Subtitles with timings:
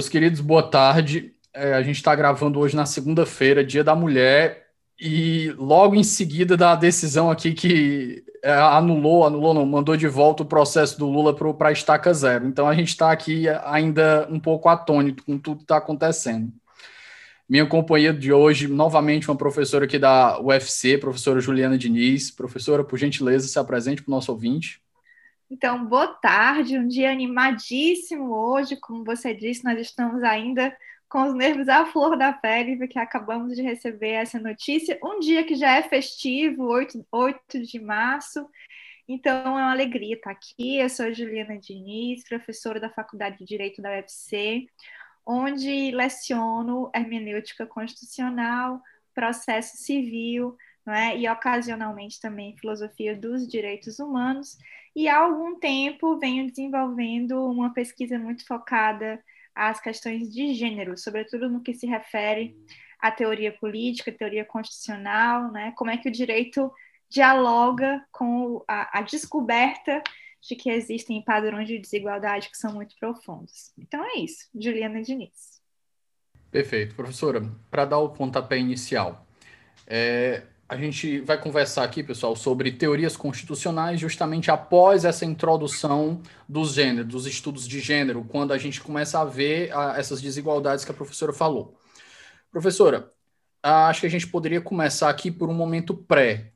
[0.00, 1.34] Meus queridos, boa tarde.
[1.52, 4.68] É, a gente está gravando hoje na segunda-feira, Dia da Mulher,
[4.98, 10.42] e logo em seguida da decisão aqui que é, anulou, anulou não, mandou de volta
[10.42, 12.46] o processo do Lula para a estaca zero.
[12.46, 16.50] Então a gente está aqui ainda um pouco atônito com tudo que está acontecendo.
[17.46, 22.30] Minha companhia de hoje, novamente, uma professora aqui da UFC, professora Juliana Diniz.
[22.30, 24.80] Professora, por gentileza, se apresente para o nosso ouvinte.
[25.50, 30.76] Então, boa tarde, um dia animadíssimo hoje, como você disse, nós estamos ainda
[31.08, 35.42] com os nervos à flor da pele, porque acabamos de receber essa notícia, um dia
[35.42, 38.48] que já é festivo, 8, 8 de março,
[39.08, 40.76] então é uma alegria estar aqui.
[40.76, 44.68] Eu sou Juliana Diniz, professora da Faculdade de Direito da UFC,
[45.26, 48.80] onde leciono hermenêutica constitucional,
[49.12, 51.16] processo civil, não é?
[51.16, 54.56] e ocasionalmente também filosofia dos direitos humanos
[54.94, 59.22] e há algum tempo venho desenvolvendo uma pesquisa muito focada
[59.54, 62.56] às questões de gênero, sobretudo no que se refere
[62.98, 65.72] à teoria política, teoria constitucional, né?
[65.76, 66.70] como é que o direito
[67.08, 70.02] dialoga com a, a descoberta
[70.40, 73.72] de que existem padrões de desigualdade que são muito profundos.
[73.76, 75.60] Então é isso, Juliana Diniz.
[76.50, 76.94] Perfeito.
[76.94, 79.26] Professora, para dar o pontapé inicial,
[79.86, 86.74] é, a gente vai conversar aqui, pessoal, sobre teorias constitucionais, justamente após essa introdução dos
[86.74, 90.92] gêneros, dos estudos de gênero, quando a gente começa a ver a, essas desigualdades que
[90.92, 91.76] a professora falou.
[92.52, 93.12] Professora,
[93.60, 96.52] acho que a gente poderia começar aqui por um momento pré,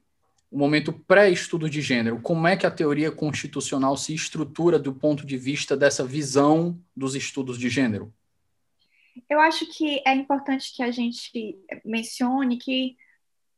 [0.50, 2.20] um momento pré-estudo de gênero.
[2.20, 7.16] Como é que a teoria constitucional se estrutura do ponto de vista dessa visão dos
[7.16, 8.14] estudos de gênero?
[9.28, 12.96] Eu acho que é importante que a gente mencione que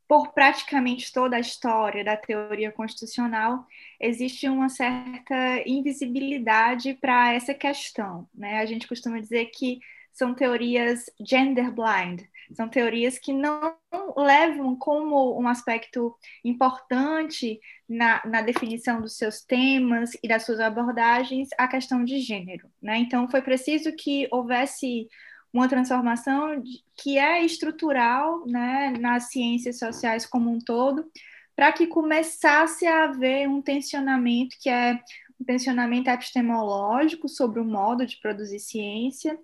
[0.08, 3.66] por praticamente toda a história da teoria constitucional,
[4.00, 8.28] existe uma certa invisibilidade para essa questão.
[8.34, 8.58] Né?
[8.58, 9.80] A gente costuma dizer que
[10.12, 12.22] são teorias gender blind,
[12.54, 13.76] são teorias que não
[14.16, 21.48] levam como um aspecto importante na, na definição dos seus temas e das suas abordagens
[21.58, 22.70] a questão de gênero.
[22.80, 22.98] Né?
[22.98, 25.08] Então, foi preciso que houvesse
[25.56, 26.62] uma transformação
[26.94, 31.10] que é estrutural né, nas ciências sociais como um todo,
[31.54, 35.00] para que começasse a haver um tensionamento que é
[35.40, 39.38] um tensionamento epistemológico sobre o modo de produzir ciência,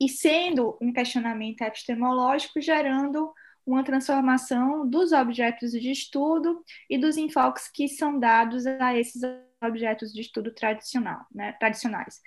[0.00, 3.32] e sendo um questionamento epistemológico, gerando
[3.66, 9.20] uma transformação dos objetos de estudo e dos enfoques que são dados a esses
[9.62, 12.22] objetos de estudo tradicional, né, tradicionais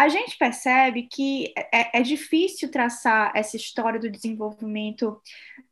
[0.00, 5.20] a gente percebe que é, é, difícil traçar essa história do desenvolvimento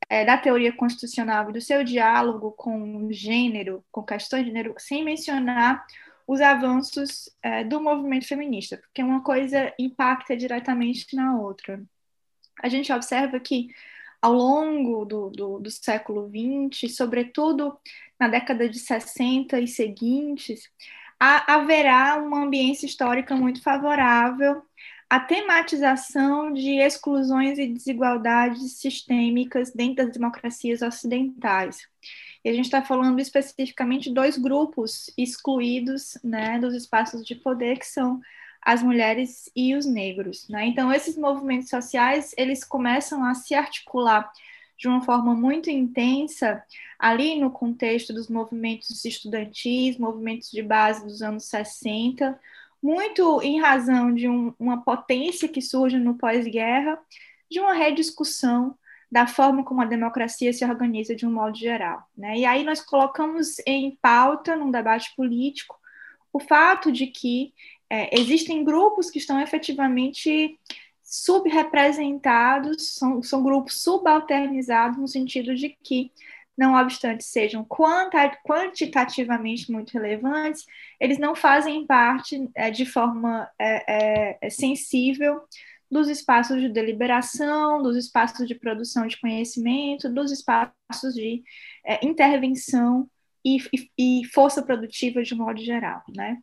[0.06, 4.74] é, da teoria constitucional e do seu diálogo com o gênero, com questões de gênero,
[4.76, 5.82] sem mencionar
[6.26, 11.82] os avanços é, do movimento feminista, porque uma coisa impacta diretamente na outra.
[12.62, 13.68] A gente observa que
[14.20, 17.78] ao longo do, do, do século XX, sobretudo
[18.20, 20.70] na década de 60 e seguintes,
[21.18, 24.62] haverá uma ambiência histórica muito favorável
[25.10, 31.80] à tematização de exclusões e desigualdades sistêmicas dentro das democracias ocidentais.
[32.44, 37.78] E a gente está falando especificamente de dois grupos excluídos né, dos espaços de poder,
[37.78, 38.20] que são
[38.62, 40.46] as mulheres e os negros.
[40.48, 40.66] Né?
[40.66, 44.30] Então, esses movimentos sociais, eles começam a se articular
[44.78, 46.62] de uma forma muito intensa
[46.98, 52.38] ali no contexto dos movimentos estudantis, movimentos de base dos anos 60,
[52.80, 56.98] muito em razão de um, uma potência que surge no pós-guerra,
[57.50, 58.76] de uma rediscussão
[59.10, 62.06] da forma como a democracia se organiza de um modo geral.
[62.16, 62.38] Né?
[62.38, 65.76] E aí nós colocamos em pauta, num debate político,
[66.32, 67.52] o fato de que
[67.90, 70.60] é, existem grupos que estão efetivamente
[71.08, 76.12] subrepresentados, são, são grupos subalternizados, no sentido de que,
[76.56, 77.66] não obstante sejam
[78.44, 80.66] quantitativamente muito relevantes,
[81.00, 85.40] eles não fazem parte é, de forma é, é, é, sensível
[85.90, 91.42] dos espaços de deliberação, dos espaços de produção de conhecimento, dos espaços de
[91.86, 93.08] é, intervenção
[93.42, 96.36] e, e, e força produtiva de modo geral, né?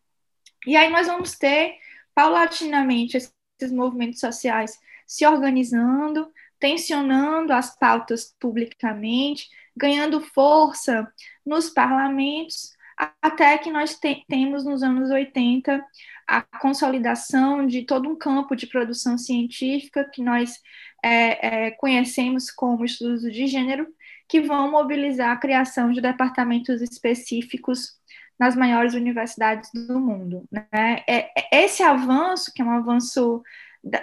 [0.65, 1.75] E aí nós vamos ter
[2.15, 3.17] paulatinamente
[3.59, 11.11] esses movimentos sociais se organizando, tensionando as pautas publicamente, ganhando força
[11.45, 12.73] nos parlamentos,
[13.21, 15.83] até que nós te temos nos anos 80
[16.27, 20.59] a consolidação de todo um campo de produção científica que nós
[21.03, 23.87] é, é, conhecemos como estudos de gênero,
[24.27, 27.99] que vão mobilizar a criação de departamentos específicos
[28.39, 30.45] nas maiores universidades do mundo.
[30.51, 31.03] Né?
[31.07, 33.41] É, é, esse avanço, que é um avanço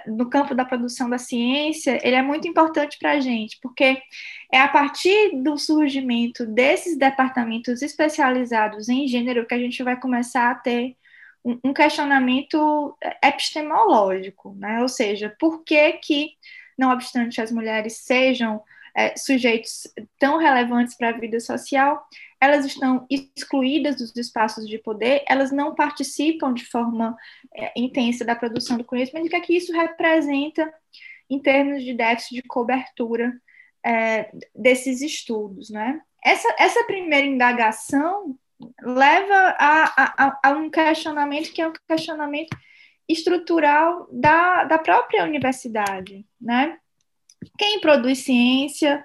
[0.06, 4.00] no campo da produção da ciência, ele é muito importante para a gente, porque
[4.52, 10.52] é a partir do surgimento desses departamentos especializados em gênero que a gente vai começar
[10.52, 10.96] a ter
[11.44, 14.80] um questionamento epistemológico, né?
[14.80, 16.30] ou seja, por que que,
[16.78, 18.62] não obstante as mulheres sejam
[18.96, 22.06] é, sujeitos tão relevantes para a vida social,
[22.40, 27.16] elas estão excluídas dos espaços de poder, elas não participam de forma
[27.54, 30.72] é, intensa da produção do conhecimento, o que é que isso representa
[31.30, 33.32] em termos de déficit de cobertura
[33.84, 36.00] é, desses estudos, né?
[36.24, 38.36] Essa, essa primeira indagação
[38.80, 42.56] leva a, a, a, um questionamento que é um questionamento
[43.08, 46.78] estrutural da, da própria universidade, né?
[47.58, 49.04] Quem produz ciência,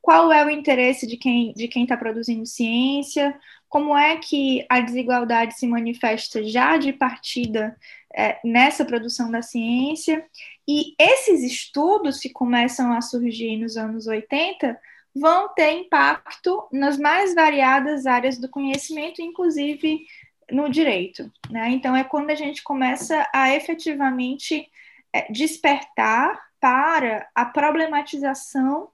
[0.00, 3.38] qual é o interesse de quem de quem está produzindo ciência,
[3.68, 7.76] como é que a desigualdade se manifesta já de partida
[8.14, 10.24] é, nessa produção da ciência,
[10.66, 14.78] e esses estudos que começam a surgir nos anos 80
[15.14, 20.06] vão ter impacto nas mais variadas áreas do conhecimento, inclusive
[20.50, 21.30] no direito.
[21.50, 21.70] Né?
[21.70, 24.68] Então, é quando a gente começa a efetivamente
[25.12, 28.88] é, despertar para a problematização,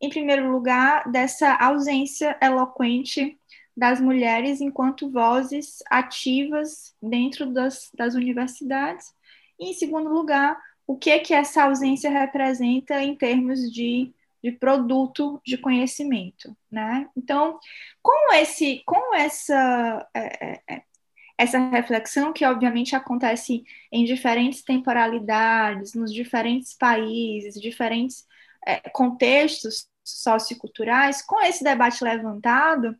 [0.00, 3.38] em primeiro lugar, dessa ausência eloquente
[3.76, 9.12] das mulheres enquanto vozes ativas dentro das, das universidades,
[9.60, 14.10] e, em segundo lugar, o que que essa ausência representa em termos de,
[14.42, 17.10] de produto de conhecimento, né?
[17.14, 17.58] Então,
[18.00, 20.82] com esse, com essa é, é, é
[21.38, 28.26] essa reflexão que obviamente acontece em diferentes temporalidades, nos diferentes países, diferentes
[28.66, 32.96] é, contextos socioculturais, com esse debate levantado,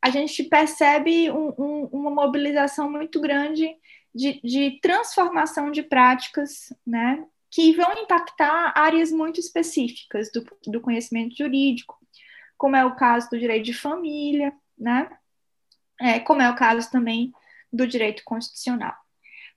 [0.00, 3.68] a gente percebe um, um, uma mobilização muito grande
[4.14, 11.36] de, de transformação de práticas, né, que vão impactar áreas muito específicas do, do conhecimento
[11.36, 11.98] jurídico,
[12.56, 15.10] como é o caso do direito de família, né,
[16.00, 17.32] é, como é o caso também
[17.72, 18.94] do direito constitucional.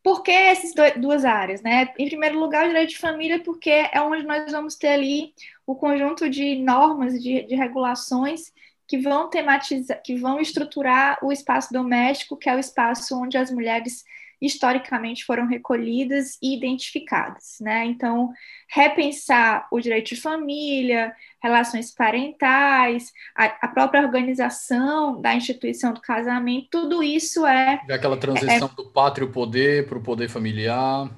[0.04, 1.62] Por que essas duas áreas?
[1.64, 1.92] Né?
[1.98, 5.34] Em primeiro lugar, o direito de família, porque é onde nós vamos ter ali
[5.66, 8.54] o conjunto de normas, de, de regulações
[8.88, 13.50] que vão tematizar, que vão estruturar o espaço doméstico, que é o espaço onde as
[13.50, 14.06] mulheres
[14.42, 17.86] historicamente foram recolhidas e identificadas, né?
[17.86, 18.32] Então,
[18.70, 26.68] repensar o direito de família, relações parentais, a, a própria organização da instituição do casamento,
[26.69, 27.81] tudo isso é...
[27.88, 31.09] é aquela transição é, do pátrio poder para o poder familiar.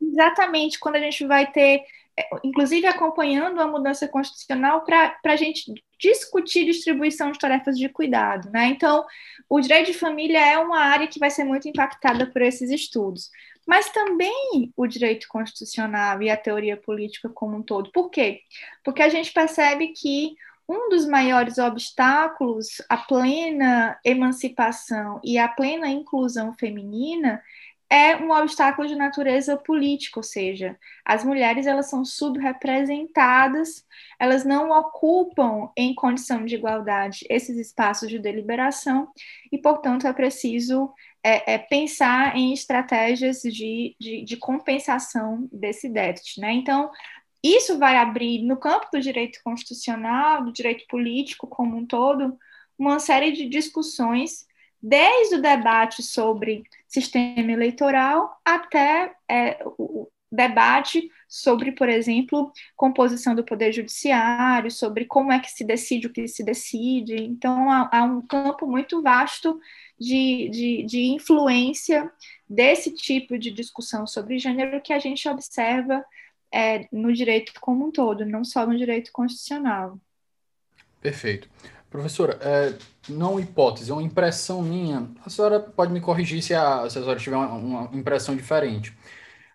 [0.00, 1.82] Exatamente, quando a gente vai ter
[2.42, 8.50] inclusive acompanhando a mudança constitucional para a gente discutir distribuição de tarefas de cuidado.
[8.50, 8.68] Né?
[8.68, 9.04] Então,
[9.48, 13.30] o direito de família é uma área que vai ser muito impactada por esses estudos,
[13.66, 17.90] mas também o direito constitucional e a teoria política como um todo.
[17.92, 18.40] Por quê?
[18.84, 20.36] Porque a gente percebe que
[20.68, 27.40] um dos maiores obstáculos à plena emancipação e à plena inclusão feminina
[27.88, 33.84] é um obstáculo de natureza política, ou seja, as mulheres elas são subrepresentadas,
[34.18, 39.08] elas não ocupam em condição de igualdade esses espaços de deliberação
[39.52, 46.40] e, portanto, é preciso é, é, pensar em estratégias de, de, de compensação desse déficit.
[46.40, 46.52] Né?
[46.54, 46.90] Então,
[47.42, 52.36] isso vai abrir no campo do direito constitucional, do direito político como um todo,
[52.76, 54.44] uma série de discussões
[54.88, 63.44] desde o debate sobre sistema eleitoral até é, o debate sobre, por exemplo, composição do
[63.44, 67.16] poder judiciário, sobre como é que se decide o que se decide.
[67.16, 69.58] Então, há, há um campo muito vasto
[69.98, 72.08] de, de, de influência
[72.48, 76.04] desse tipo de discussão sobre gênero que a gente observa
[76.52, 79.98] é, no direito como um todo, não só no direito constitucional.
[81.00, 81.48] Perfeito.
[81.96, 82.74] Professora, é,
[83.08, 85.10] não hipótese, é uma impressão minha.
[85.24, 88.94] A senhora pode me corrigir se a, se a senhora tiver uma, uma impressão diferente.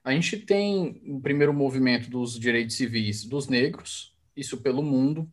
[0.03, 5.31] A gente tem o primeiro movimento dos direitos civis dos negros, isso pelo mundo,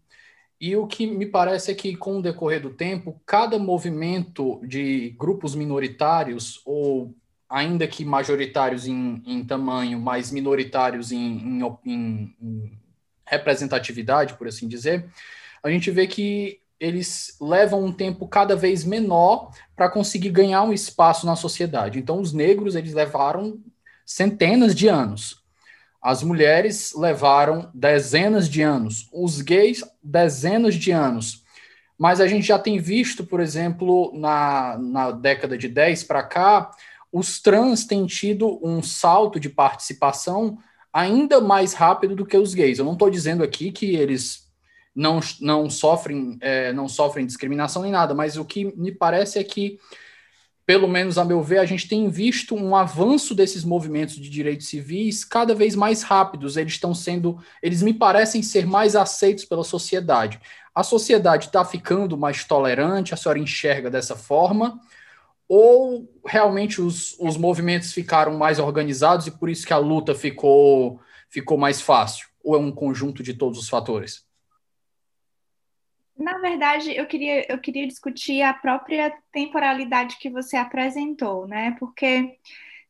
[0.61, 5.17] e o que me parece é que, com o decorrer do tempo, cada movimento de
[5.19, 7.17] grupos minoritários, ou
[7.49, 12.79] ainda que majoritários em, em tamanho, mas minoritários em, em, em
[13.25, 15.09] representatividade, por assim dizer,
[15.63, 20.73] a gente vê que eles levam um tempo cada vez menor para conseguir ganhar um
[20.73, 21.99] espaço na sociedade.
[21.99, 23.61] Então, os negros eles levaram
[24.07, 25.43] centenas de anos.
[26.01, 31.45] As mulheres levaram dezenas de anos, os gays, dezenas de anos.
[31.99, 36.71] Mas a gente já tem visto, por exemplo, na, na década de 10 para cá,
[37.13, 40.59] os trans têm tido um salto de participação
[40.93, 42.79] ainda mais rápido do que os gays.
[42.79, 44.48] Eu não estou dizendo aqui que eles
[44.99, 49.45] não, não, sofrem, é, não sofrem discriminação nem nada, mas o que me parece é
[49.45, 49.79] que
[50.67, 54.69] pelo menos a meu ver, a gente tem visto um avanço desses movimentos de direitos
[54.69, 56.59] civis cada vez mais rápidos.
[56.59, 60.39] Eles estão sendo, eles me parecem ser mais aceitos pela sociedade.
[60.75, 64.79] A sociedade está ficando mais tolerante, a senhora enxerga dessa forma?
[65.49, 71.01] Ou realmente os, os movimentos ficaram mais organizados e por isso que a luta ficou,
[71.31, 72.29] ficou mais fácil?
[72.45, 74.28] Ou é um conjunto de todos os fatores?
[76.19, 81.77] Na verdade, eu queria, eu queria discutir a própria temporalidade que você apresentou, né?
[81.79, 82.37] Porque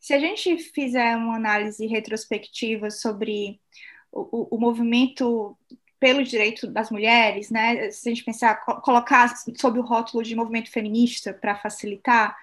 [0.00, 3.60] se a gente fizer uma análise retrospectiva sobre
[4.10, 5.54] o, o movimento
[6.00, 7.90] pelo direito das mulheres, né?
[7.90, 12.34] Se a gente pensar, colocar sob o rótulo de movimento feminista para facilitar,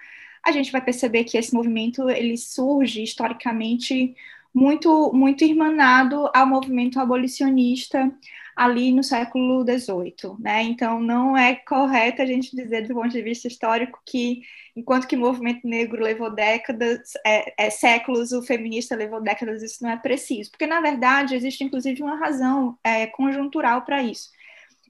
[0.44, 4.14] a gente vai perceber que esse movimento ele surge historicamente
[4.54, 8.10] muito muito irmanado ao movimento abolicionista
[8.56, 10.62] ali no século XVIII, né?
[10.62, 14.40] Então não é correto a gente dizer do ponto de vista histórico que
[14.74, 19.82] enquanto que o movimento negro levou décadas, é, é, séculos, o feminista levou décadas, isso
[19.82, 24.30] não é preciso, porque na verdade existe inclusive uma razão é, conjuntural para isso.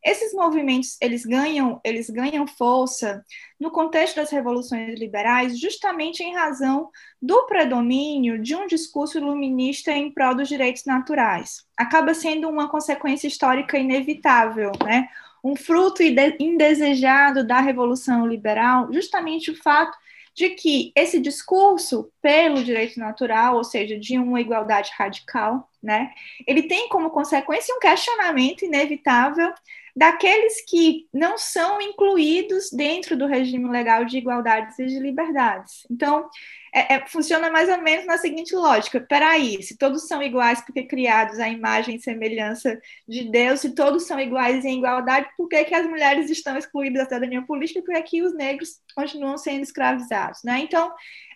[0.05, 3.25] Esses movimentos, eles ganham, eles ganham força
[3.59, 10.11] no contexto das revoluções liberais, justamente em razão do predomínio de um discurso iluminista em
[10.11, 11.65] prol dos direitos naturais.
[11.77, 15.09] Acaba sendo uma consequência histórica inevitável, né?
[15.43, 19.97] Um fruto indesejado da revolução liberal, justamente o fato
[20.37, 26.13] de que esse discurso pelo direito natural, ou seja, de uma igualdade radical, né,
[26.47, 29.51] ele tem como consequência um questionamento inevitável
[29.97, 35.87] daqueles que não são incluídos dentro do regime legal de igualdades e de liberdades.
[35.91, 36.29] Então,
[36.77, 40.83] é, é, funciona mais ou menos na seguinte lógica: peraí, se todos são iguais porque
[40.83, 42.79] criados à imagem e semelhança
[43.09, 46.99] de Deus, se todos são iguais em igualdade, por que, que as mulheres estão excluídas
[46.99, 50.43] da cidadania política e por que os negros continuam sendo escravizados?
[50.45, 50.61] Né?
[50.61, 50.93] Então,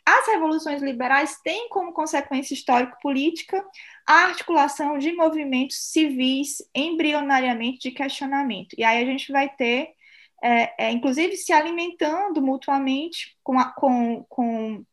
[0.07, 3.65] as revoluções liberais têm como consequência histórico-política
[4.07, 8.75] a articulação de movimentos civis embrionariamente de questionamento.
[8.77, 9.89] E aí a gente vai ter,
[10.43, 14.85] é, é, inclusive, se alimentando mutuamente com, a, com, com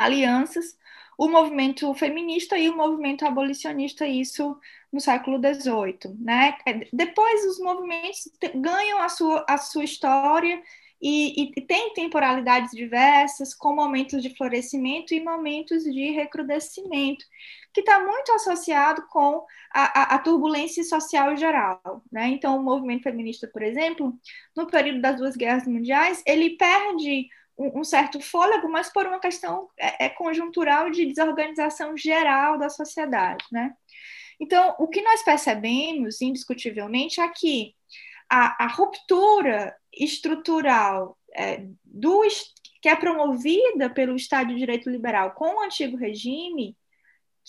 [0.00, 0.76] alianças,
[1.18, 4.58] o movimento feminista e o movimento abolicionista, isso
[4.90, 6.16] no século XVIII.
[6.18, 6.56] Né?
[6.66, 10.62] É, depois, os movimentos ganham a sua, a sua história
[11.00, 17.24] e, e, tem temporalidades diversas, com momentos de florescimento e momentos de recrudescimento,
[17.72, 22.02] que está muito associado com a, a, a, turbulência social geral.
[22.10, 22.28] Né?
[22.28, 24.18] Então, o movimento feminista, por exemplo,
[24.56, 27.28] no período das duas guerras mundiais, ele perde
[27.60, 33.44] um, certo fôlego, mas por uma questão é, é conjuntural de desorganização geral da sociedade.
[33.52, 33.74] Né?
[34.40, 37.74] Então, o que nós percebemos, indiscutivelmente, é que
[38.28, 42.22] a, a ruptura estrutural é, do,
[42.80, 46.76] que é promovida pelo Estado de Direito Liberal com o antigo regime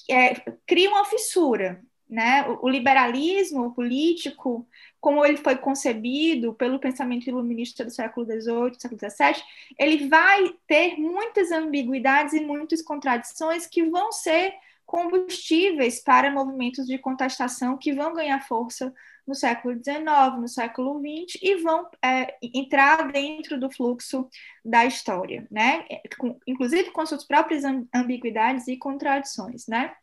[0.09, 0.33] é,
[0.65, 1.81] cria uma fissura.
[2.11, 2.45] Né?
[2.49, 4.67] O, o liberalismo político,
[4.99, 9.41] como ele foi concebido pelo pensamento iluminista do século XVIII, século XVII,
[9.79, 14.53] ele vai ter muitas ambiguidades e muitas contradições que vão ser
[14.85, 18.93] combustíveis para movimentos de contestação que vão ganhar força
[19.25, 20.05] no século XIX,
[20.37, 24.27] no século XX e vão é, entrar dentro do fluxo
[24.65, 25.85] da história, né?
[26.19, 27.63] Com, inclusive com suas próprias
[27.95, 29.95] ambiguidades e contradições, né?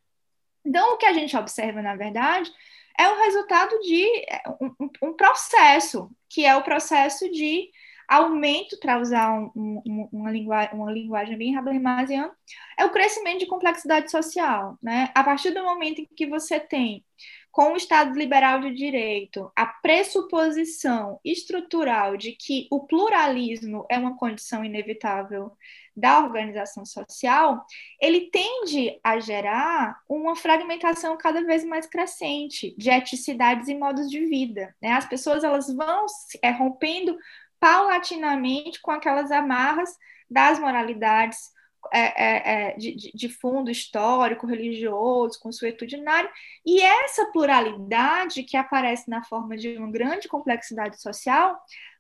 [0.68, 2.52] Então, o que a gente observa, na verdade,
[2.98, 7.70] é o resultado de é, um, um processo, que é o processo de
[8.06, 12.30] aumento, para usar um, um, uma, linguagem, uma linguagem bem habermasiana,
[12.78, 14.78] é o crescimento de complexidade social.
[14.82, 15.10] Né?
[15.14, 17.02] A partir do momento em que você tem,
[17.50, 24.16] com o Estado liberal de direito, a pressuposição estrutural de que o pluralismo é uma
[24.16, 25.52] condição inevitável
[25.99, 27.64] da organização social,
[28.00, 34.25] ele tende a gerar uma fragmentação cada vez mais crescente de eticidades e modos de
[34.26, 34.75] vida.
[34.81, 34.93] Né?
[34.93, 36.07] As pessoas elas vão
[36.43, 37.19] é, rompendo
[37.59, 39.97] paulatinamente com aquelas amarras
[40.31, 41.50] das moralidades
[41.93, 46.28] é, é, é, de, de, fundo histórico, religioso, consuetudinário,
[46.67, 51.59] e essa pluralidade que aparece na forma de uma grande complexidade social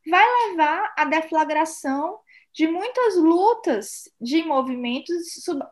[0.08, 2.18] vai levar à deflagração
[2.58, 5.16] de muitas lutas de movimentos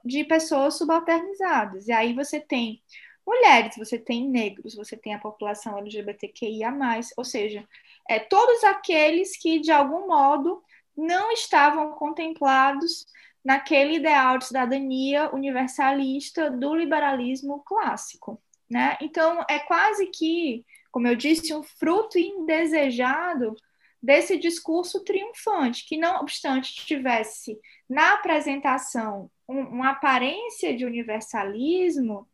[0.05, 1.88] de pessoas subalternizadas.
[1.88, 2.81] E aí você tem
[3.26, 6.73] mulheres, você tem negros, você tem a população LGBTQIA,
[7.16, 7.69] ou seja,
[8.09, 10.62] é, todos aqueles que, de algum modo,
[10.97, 13.05] não estavam contemplados
[13.45, 18.40] naquele ideal de cidadania universalista do liberalismo clássico.
[18.71, 18.97] Né?
[19.00, 23.57] Então, é quase que, como eu disse, um fruto indesejado
[24.06, 27.58] desse discurso triunfante, que, não obstante tivesse
[27.90, 32.25] na apresentação um, uma aparência de universalismo,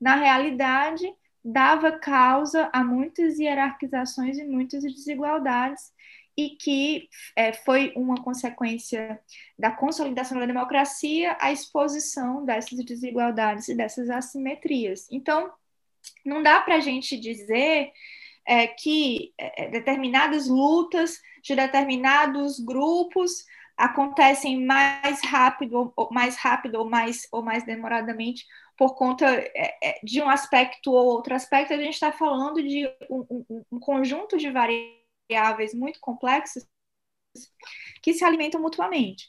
[0.00, 1.08] na realidade
[1.42, 5.92] dava causa a muitas hierarquizações e muitas desigualdades,
[6.36, 9.20] e que é, foi uma consequência
[9.56, 15.06] da consolidação da democracia a exposição dessas desigualdades e dessas assimetrias.
[15.12, 15.52] Então,
[16.24, 17.92] não dá para a gente dizer
[18.50, 23.44] é, que é, determinadas lutas de determinados grupos
[23.76, 28.44] acontecem mais rápido ou mais rápido ou mais ou mais demoradamente
[28.76, 32.86] por conta é, é, de um aspecto ou outro aspecto, a gente está falando de
[33.08, 36.66] um, um, um, conjunto de variáveis muito complexos
[38.02, 39.28] que se alimentam mutuamente.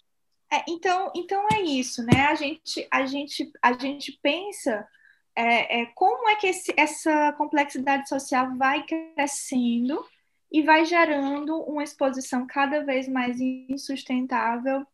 [0.52, 2.26] É, então, então é isso, né?
[2.28, 4.88] A gente, a gente, a gente pensa
[5.36, 10.06] é, é, como é que esse, essa complexidade social vai crescendo
[10.52, 14.86] e vai gerando uma exposição cada vez mais insustentável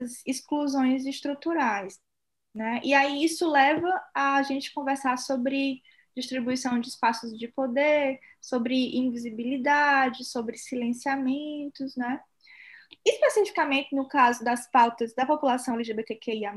[0.00, 2.00] às exclusões estruturais.
[2.54, 2.80] Né?
[2.82, 5.82] E aí isso leva a gente conversar sobre
[6.16, 12.20] distribuição de espaços de poder, sobre invisibilidade, sobre silenciamentos, né?
[13.04, 16.54] Especificamente no caso das pautas da população LGBTQIA+,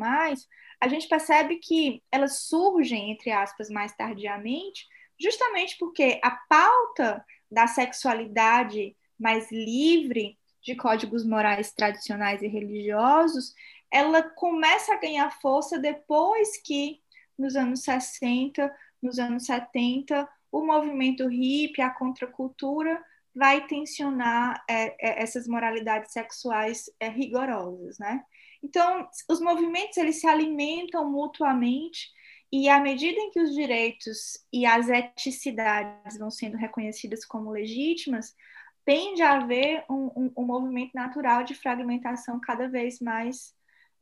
[0.79, 4.87] a gente percebe que elas surgem, entre aspas, mais tardiamente,
[5.19, 13.53] justamente porque a pauta da sexualidade mais livre de códigos morais tradicionais e religiosos,
[13.91, 17.01] ela começa a ganhar força depois que,
[17.37, 25.23] nos anos 60, nos anos 70, o movimento hippie, a contracultura, vai tensionar é, é,
[25.23, 28.23] essas moralidades sexuais é, rigorosas, né?
[28.63, 32.09] Então, os movimentos eles se alimentam mutuamente
[32.51, 38.35] e à medida em que os direitos e as eticidades vão sendo reconhecidas como legítimas,
[38.85, 43.55] tende a haver um, um, um movimento natural de fragmentação cada vez mais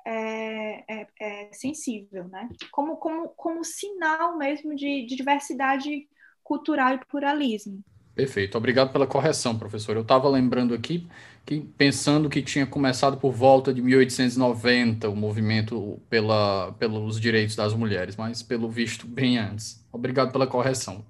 [0.06, 2.50] é, é, é sensível, né?
[2.72, 6.08] Como, como, como sinal mesmo de, de diversidade
[6.44, 7.84] cultural e pluralismo.
[8.20, 9.96] Perfeito, obrigado pela correção, professor.
[9.96, 11.08] Eu estava lembrando aqui
[11.46, 17.74] que pensando que tinha começado por volta de 1890 o movimento pela, pelos direitos das
[17.74, 19.82] mulheres, mas pelo visto bem antes.
[19.90, 21.06] Obrigado pela correção.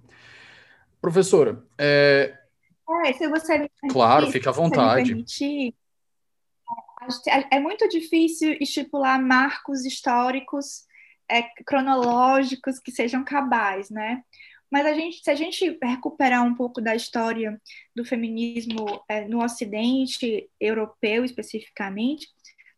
[1.01, 2.37] Professora, é...
[3.07, 5.07] É, se você me permitir, claro, fique à vontade.
[5.09, 5.73] Permitir,
[7.27, 10.83] é, é muito difícil estipular marcos históricos
[11.27, 14.23] é, cronológicos que sejam cabais, né?
[14.71, 17.59] Mas a gente, se a gente recuperar um pouco da história
[17.95, 22.27] do feminismo é, no Ocidente europeu especificamente,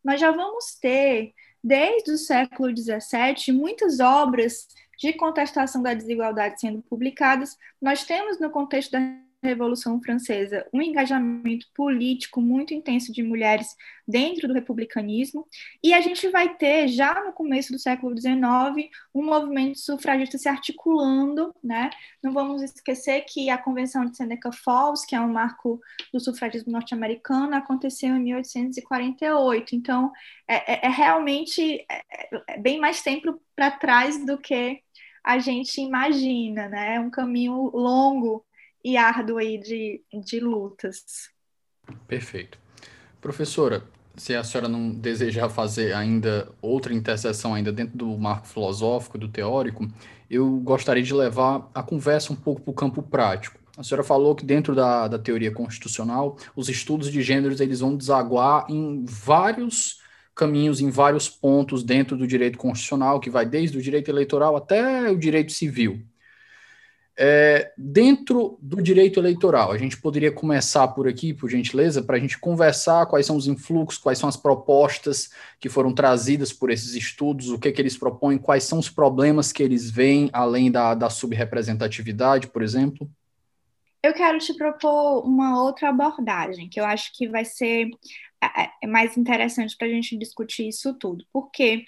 [0.03, 6.81] nós já vamos ter desde o século XVII muitas obras de contestação da desigualdade sendo
[6.83, 7.57] publicadas.
[7.81, 8.99] Nós temos no contexto da
[9.43, 13.75] Revolução Francesa um engajamento político muito intenso de mulheres
[14.07, 15.47] dentro do republicanismo,
[15.83, 20.49] e a gente vai ter, já no começo do século XIX, um movimento sufragista se
[20.49, 21.89] articulando, né?
[22.21, 25.79] Não vamos esquecer que a Convenção de Seneca Falls, que é um marco
[26.13, 30.11] do sufragismo norte-americano, aconteceu em 1848, então
[30.47, 32.03] é, é, é realmente é,
[32.47, 34.81] é bem mais tempo para trás do que
[35.23, 36.95] a gente imagina, né?
[36.95, 38.45] É um caminho longo
[38.83, 41.29] e árduo aí de, de lutas.
[42.07, 42.57] Perfeito.
[43.19, 43.83] Professora,
[44.15, 49.27] se a senhora não desejar fazer ainda outra interseção ainda dentro do marco filosófico, do
[49.27, 49.87] teórico,
[50.29, 53.59] eu gostaria de levar a conversa um pouco para o campo prático.
[53.77, 57.95] A senhora falou que dentro da, da teoria constitucional, os estudos de gêneros eles vão
[57.95, 60.01] desaguar em vários
[60.35, 65.09] caminhos, em vários pontos dentro do direito constitucional, que vai desde o direito eleitoral até
[65.09, 66.03] o direito civil.
[67.17, 72.19] É, dentro do direito eleitoral, a gente poderia começar por aqui, por gentileza, para a
[72.19, 76.95] gente conversar quais são os influxos, quais são as propostas que foram trazidas por esses
[76.95, 80.95] estudos, o que, que eles propõem, quais são os problemas que eles veem, além da,
[80.95, 83.09] da subrepresentatividade, por exemplo?
[84.01, 87.89] Eu quero te propor uma outra abordagem, que eu acho que vai ser
[88.41, 91.23] é, é mais interessante para a gente discutir isso tudo.
[91.31, 91.85] Porque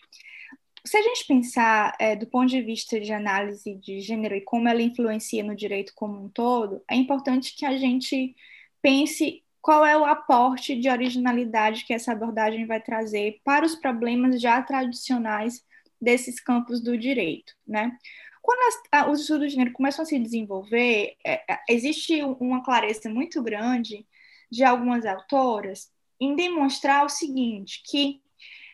[0.85, 4.67] se a gente pensar é, do ponto de vista de análise de gênero e como
[4.67, 8.35] ela influencia no direito como um todo, é importante que a gente
[8.81, 14.41] pense qual é o aporte de originalidade que essa abordagem vai trazer para os problemas
[14.41, 15.63] já tradicionais
[16.01, 17.97] desses campos do direito, né?
[18.41, 18.59] Quando
[18.91, 23.41] as, os estudos de gênero começam a se desenvolver, é, é existe uma clareza muito
[23.41, 24.05] grande
[24.51, 28.21] de algumas autoras em demonstrar o seguinte, que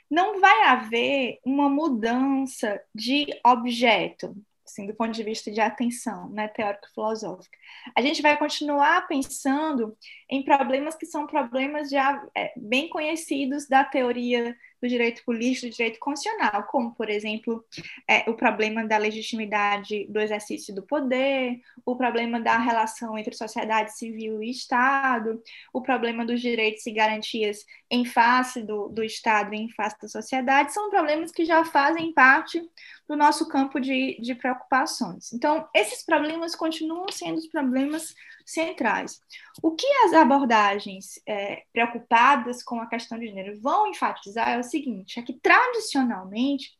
[0.09, 6.47] não vai haver uma mudança de objeto, assim, do ponto de vista de atenção, né,
[6.47, 7.57] teórico-filosófica.
[7.95, 9.95] A gente vai continuar pensando
[10.29, 15.75] em problemas que são problemas já é, bem conhecidos da teoria do direito político, do
[15.75, 17.63] direito constitucional, como, por exemplo,
[18.07, 23.97] é, o problema da legitimidade do exercício do poder, o problema da relação entre sociedade
[23.97, 25.41] civil e Estado,
[25.73, 30.07] o problema dos direitos e garantias em face do, do Estado e em face da
[30.07, 32.61] sociedade, são problemas que já fazem parte
[33.07, 35.33] do nosso campo de, de preocupações.
[35.33, 38.13] Então, esses problemas continuam sendo os problemas
[38.51, 39.21] centrais.
[39.62, 44.63] O que as abordagens é, preocupadas com a questão de gênero vão enfatizar é o
[44.63, 46.77] seguinte: é que tradicionalmente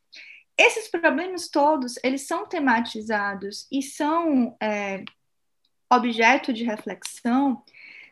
[0.58, 5.03] esses problemas todos eles são tematizados e são é,
[5.89, 7.63] objeto de reflexão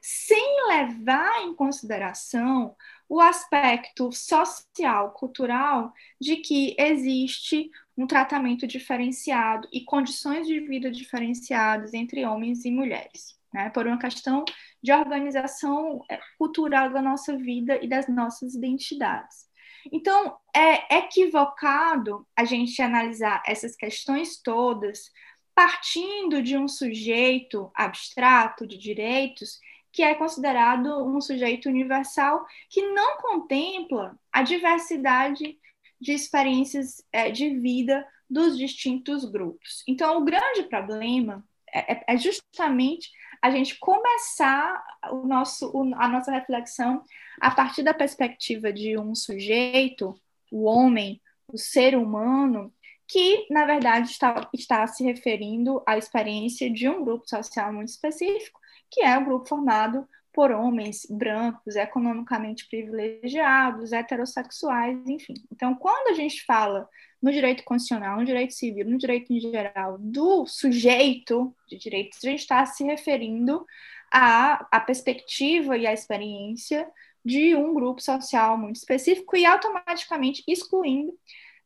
[0.02, 2.76] sem levar em consideração
[3.10, 11.94] o aspecto social, cultural, de que existe um tratamento diferenciado e condições de vida diferenciadas
[11.94, 14.46] entre homens e mulheres né, por uma questão
[14.84, 19.48] de organização é, cultural da nossa vida e das nossas identidades.
[19.92, 25.12] Então, é equivocado a gente analisar essas questões todas
[25.56, 29.60] partindo de um sujeito abstrato de direitos
[29.92, 35.58] que é considerado um sujeito universal que não contempla a diversidade
[36.00, 39.84] de experiências é, de vida dos distintos grupos.
[39.88, 41.44] Então, o grande problema
[41.74, 43.10] é, é, é justamente
[43.42, 47.04] a gente começar o nosso, a nossa reflexão
[47.40, 50.20] a partir da perspectiva de um sujeito,
[50.52, 52.74] o homem, o ser humano,
[53.08, 58.60] que, na verdade, está, está se referindo à experiência de um grupo social muito específico,
[58.92, 65.34] que é o grupo formado por homens brancos, economicamente privilegiados, heterossexuais, enfim.
[65.52, 66.88] Então, quando a gente fala
[67.22, 72.30] no direito constitucional, no direito civil, no direito em geral, do sujeito de direitos, a
[72.30, 73.66] gente está se referindo
[74.12, 76.88] à, à perspectiva e à experiência
[77.26, 81.14] de um grupo social muito específico e automaticamente excluindo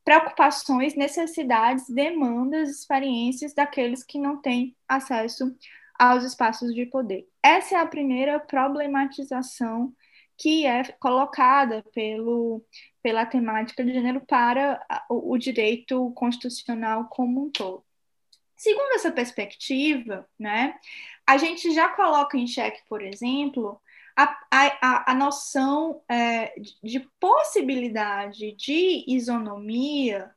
[0.04, 5.56] preocupações, necessidades, demandas, experiências daqueles que não têm acesso
[6.00, 7.28] aos espaços de poder.
[7.44, 9.94] Essa é a primeira problematização
[10.42, 12.66] que é colocada pelo,
[13.04, 17.86] pela temática de gênero para o, o direito constitucional como um todo.
[18.56, 20.74] Segundo essa perspectiva, né,
[21.28, 23.80] a gente já coloca em xeque, por exemplo,
[24.18, 30.32] a, a, a noção é, de possibilidade de isonomia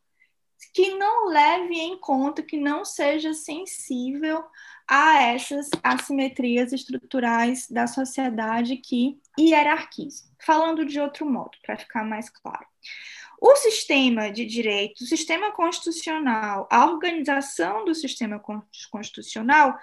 [0.73, 4.45] que não leve em conta, que não seja sensível
[4.89, 10.29] a essas assimetrias estruturais da sociedade que hierarquizam.
[10.39, 12.67] Falando de outro modo, para ficar mais claro.
[13.41, 18.41] O sistema de direito, o sistema constitucional, a organização do sistema
[18.91, 19.79] constitucional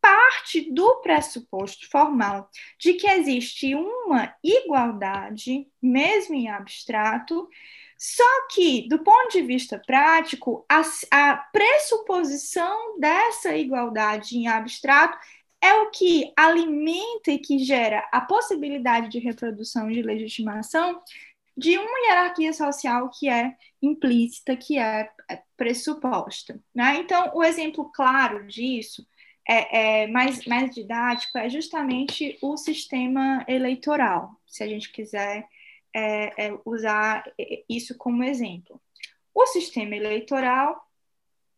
[0.00, 7.48] parte do pressuposto formal de que existe uma igualdade, mesmo em abstrato,
[7.98, 15.16] só que, do ponto de vista prático, a, a pressuposição dessa igualdade em abstrato
[15.60, 21.00] é o que alimenta e que gera a possibilidade de reprodução de legitimação
[21.56, 26.60] de uma hierarquia social que é implícita, que é, é pressuposta.
[26.74, 26.96] Né?
[26.96, 29.06] Então, o exemplo claro disso,
[29.48, 35.46] é, é mais, mais didático, é justamente o sistema eleitoral, se a gente quiser
[35.94, 37.24] é, é, usar
[37.68, 38.80] isso como exemplo.
[39.32, 40.84] O sistema eleitoral,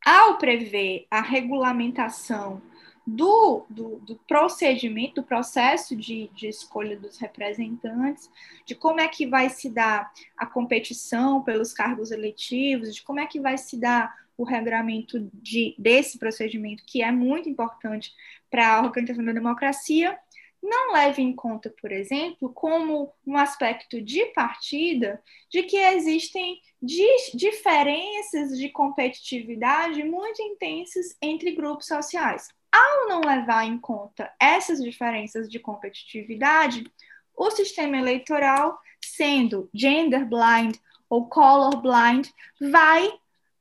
[0.05, 2.63] ao prever a regulamentação
[3.07, 8.29] do, do, do, procedimento, do processo de, de escolha dos representantes,
[8.65, 13.27] de como é que vai se dar a competição pelos cargos eletivos, de como é
[13.27, 18.13] que vai se dar o regramento de, desse procedimento, que é muito importante
[18.51, 20.19] para a organização da democracia,
[20.67, 26.61] não leve em conta, por exemplo, como um aspecto de partida, de que existem
[27.35, 32.49] diferenças de competitividade muito intensas entre grupos sociais.
[32.73, 36.85] Ao não levar em conta essas diferenças de competitividade,
[37.37, 40.77] o sistema eleitoral, sendo gender blind
[41.09, 42.29] ou color blind,
[42.61, 43.13] vai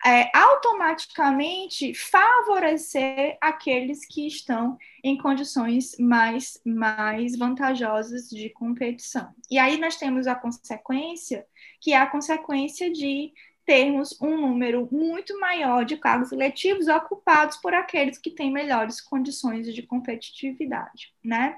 [0.05, 9.31] é, automaticamente favorecer aqueles que estão em condições mais, mais vantajosas de competição.
[9.51, 11.45] E aí nós temos a consequência,
[11.79, 13.31] que é a consequência de
[13.63, 19.71] termos um número muito maior de cargos eletivos ocupados por aqueles que têm melhores condições
[19.71, 21.55] de competitividade, né?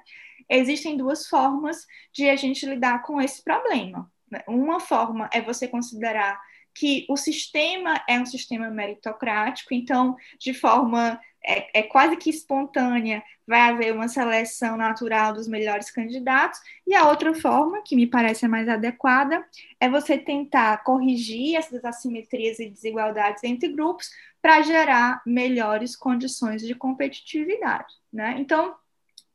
[0.49, 4.11] Existem duas formas de a gente lidar com esse problema.
[4.45, 6.37] Uma forma é você considerar
[6.75, 13.23] que o sistema é um sistema meritocrático, então, de forma é, é, quase que espontânea,
[13.47, 18.45] vai haver uma seleção natural dos melhores candidatos, e a outra forma, que me parece
[18.49, 19.47] mais adequada,
[19.79, 24.09] é você tentar corrigir essas assimetrias e desigualdades entre grupos
[24.41, 27.93] para gerar melhores condições de competitividade.
[28.11, 28.35] Né?
[28.39, 28.75] Então,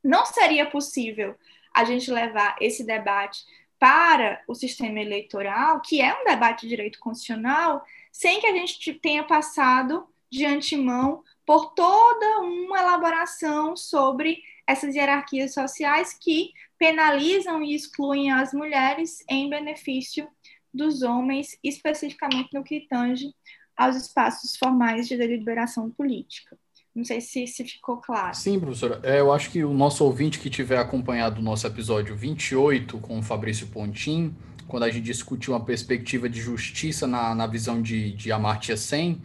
[0.05, 1.35] não seria possível
[1.75, 3.41] a gente levar esse debate
[3.79, 8.93] para o sistema eleitoral, que é um debate de direito constitucional, sem que a gente
[8.95, 11.23] tenha passado de antemão
[11.53, 19.51] por toda uma elaboração sobre essas hierarquias sociais que penalizam e excluem as mulheres em
[19.51, 20.27] benefício
[20.73, 23.35] dos homens, especificamente no que tange
[23.77, 26.57] aos espaços formais de deliberação política.
[26.95, 28.35] Não sei se, se ficou claro.
[28.35, 28.99] Sim, professora.
[29.03, 33.19] É, eu acho que o nosso ouvinte que tiver acompanhado o nosso episódio 28 com
[33.19, 34.35] o Fabrício Pontin,
[34.67, 39.21] quando a gente discutiu uma perspectiva de justiça na, na visão de, de Amartya Sen,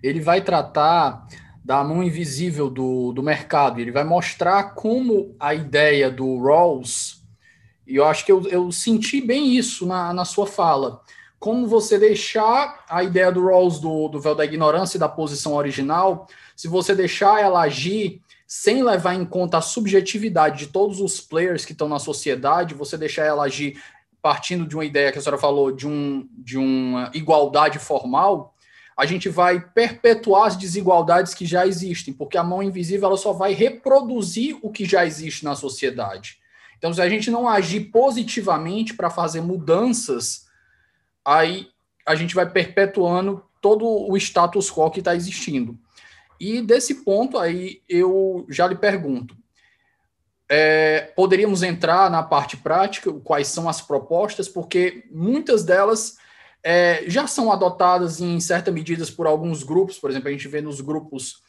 [0.00, 1.26] ele vai tratar
[1.64, 3.80] da mão invisível do, do mercado.
[3.80, 7.24] Ele vai mostrar como a ideia do Rawls,
[7.86, 11.00] e eu acho que eu, eu senti bem isso na, na sua fala,
[11.38, 15.54] como você deixar a ideia do Rawls do, do véu da ignorância e da posição
[15.54, 21.20] original se você deixar ela agir sem levar em conta a subjetividade de todos os
[21.20, 23.82] players que estão na sociedade, você deixar ela agir
[24.22, 28.53] partindo de uma ideia que a senhora falou, de, um, de uma igualdade formal,
[28.96, 33.32] a gente vai perpetuar as desigualdades que já existem, porque a mão invisível ela só
[33.32, 36.38] vai reproduzir o que já existe na sociedade.
[36.78, 40.46] Então, se a gente não agir positivamente para fazer mudanças,
[41.24, 41.68] aí
[42.06, 45.78] a gente vai perpetuando todo o status quo que está existindo.
[46.38, 49.34] E desse ponto aí eu já lhe pergunto:
[50.48, 56.18] é, poderíamos entrar na parte prática, quais são as propostas, porque muitas delas
[56.64, 60.62] é, já são adotadas em certa medida por alguns grupos, por exemplo, a gente vê
[60.62, 61.42] nos grupos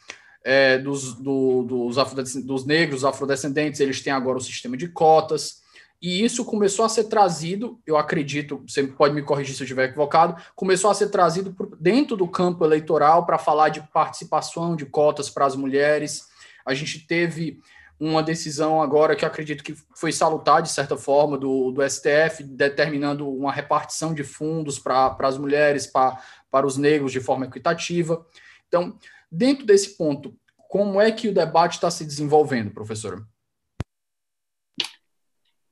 [0.43, 1.95] é, dos, do, dos,
[2.43, 5.63] dos negros afrodescendentes, eles têm agora o sistema de cotas.
[6.01, 9.85] E isso começou a ser trazido, eu acredito, você pode me corrigir se eu estiver
[9.85, 15.29] equivocado, começou a ser trazido dentro do campo eleitoral para falar de participação de cotas
[15.29, 16.27] para as mulheres.
[16.65, 17.59] A gente teve
[17.99, 22.43] uma decisão agora que eu acredito que foi salutar, de certa forma, do, do STF,
[22.43, 28.25] determinando uma repartição de fundos para as mulheres, para, os negros de forma equitativa.
[28.67, 28.97] Então,
[29.31, 30.37] dentro desse ponto,
[30.69, 33.25] como é que o debate está se desenvolvendo, professora?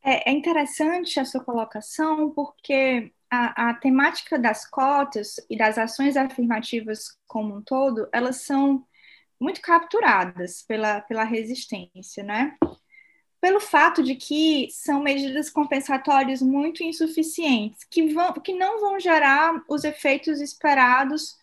[0.02, 6.16] É, é interessante a sua colocação, porque a, a, temática das cotas e das ações
[6.16, 8.86] afirmativas como um todo, elas são
[9.44, 12.56] muito capturadas pela, pela resistência, né?
[13.42, 19.62] Pelo fato de que são medidas compensatórias muito insuficientes, que, vão, que não vão gerar
[19.68, 21.36] os efeitos esperados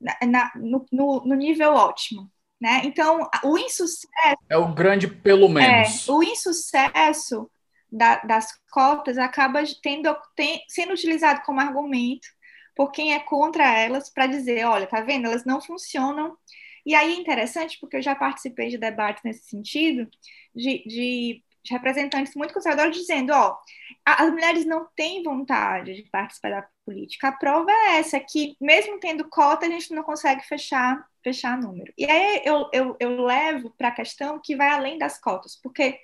[0.00, 2.30] na, na, no, no, no nível ótimo.
[2.60, 2.82] Né?
[2.84, 4.38] Então, o insucesso.
[4.48, 6.08] É o grande pelo menos.
[6.08, 7.50] É, o insucesso
[7.90, 12.28] da, das cotas acaba tendo, tem, sendo utilizado como argumento
[12.76, 16.36] por quem é contra elas para dizer, olha, tá vendo, elas não funcionam.
[16.84, 20.08] E aí é interessante, porque eu já participei de debates nesse sentido,
[20.54, 23.56] de, de, representantes muito conservadores dizendo, ó,
[24.04, 27.28] as mulheres não têm vontade de participar da política.
[27.28, 31.92] A prova é essa, que mesmo tendo cota, a gente não consegue fechar, fechar número.
[31.98, 35.98] E aí eu, eu, eu levo para a questão que vai além das cotas, porque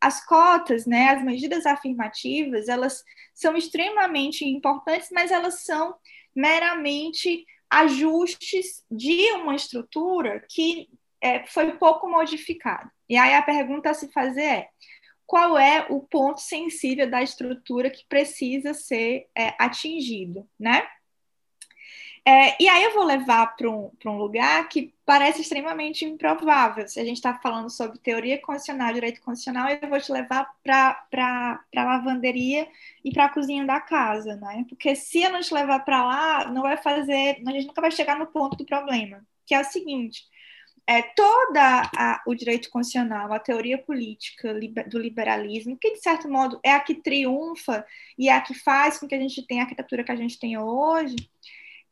[0.00, 3.04] as cotas, né, as medidas afirmativas, elas
[3.34, 5.94] são extremamente importantes, mas elas são
[6.34, 10.88] meramente ajustes de uma estrutura que
[11.20, 12.90] é, foi pouco modificado.
[13.08, 14.68] E aí a pergunta a se fazer é:
[15.26, 20.82] qual é o ponto sensível da estrutura que precisa ser é, atingido, né?
[22.24, 26.86] É, e aí eu vou levar para um, um lugar que parece extremamente improvável.
[26.86, 31.02] Se a gente está falando sobre teoria constitucional, direito constitucional, eu vou te levar para
[31.74, 32.68] a lavanderia
[33.04, 34.64] e para a cozinha da casa, né?
[34.68, 37.90] Porque se eu não te levar para lá, não vai fazer, a gente nunca vai
[37.90, 40.24] chegar no ponto do problema, que é o seguinte:
[40.86, 44.54] é, toda a, o direito constitucional, a teoria política
[44.86, 47.84] do liberalismo, que de certo modo é a que triunfa
[48.18, 50.38] e é a que faz com que a gente tenha a arquitetura que a gente
[50.38, 51.16] tem hoje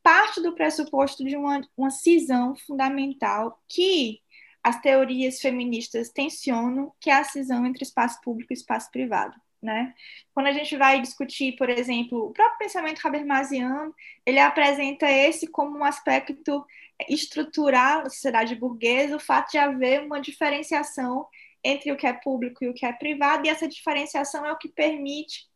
[0.09, 4.23] parte do pressuposto de uma, uma cisão fundamental que
[4.65, 9.37] as teorias feministas tensionam, que é a cisão entre espaço público e espaço privado.
[9.61, 9.93] Né?
[10.33, 13.95] Quando a gente vai discutir, por exemplo, o próprio pensamento habermasiano,
[14.25, 16.65] ele apresenta esse como um aspecto
[17.07, 21.27] estrutural da sociedade burguesa, o fato de haver uma diferenciação
[21.63, 24.59] entre o que é público e o que é privado, e essa diferenciação é o
[24.59, 25.47] que permite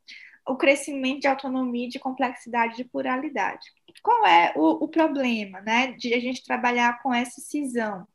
[0.46, 3.70] o crescimento de autonomia, de complexidade, de pluralidade.
[4.02, 8.06] Qual é o, o problema né, de a gente trabalhar com essa cisão?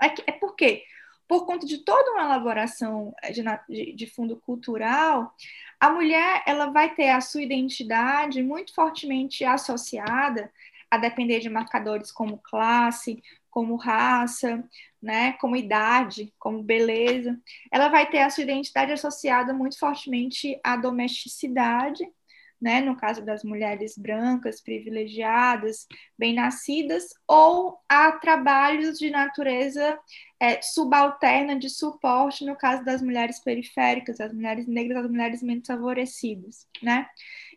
[0.00, 0.84] É, que, é porque,
[1.28, 5.34] por conta de toda uma elaboração de, de, de fundo cultural,
[5.78, 10.50] a mulher ela vai ter a sua identidade muito fortemente associada
[10.90, 14.64] a depender de marcadores como classe, como raça,
[15.00, 17.38] né, como idade, como beleza.
[17.70, 22.06] Ela vai ter a sua identidade associada muito fortemente à domesticidade,
[22.62, 29.98] né, no caso das mulheres brancas, privilegiadas, bem-nascidas, ou a trabalhos de natureza
[30.38, 35.66] é, subalterna de suporte, no caso das mulheres periféricas, as mulheres negras, as mulheres menos
[35.66, 37.08] favorecidas, né?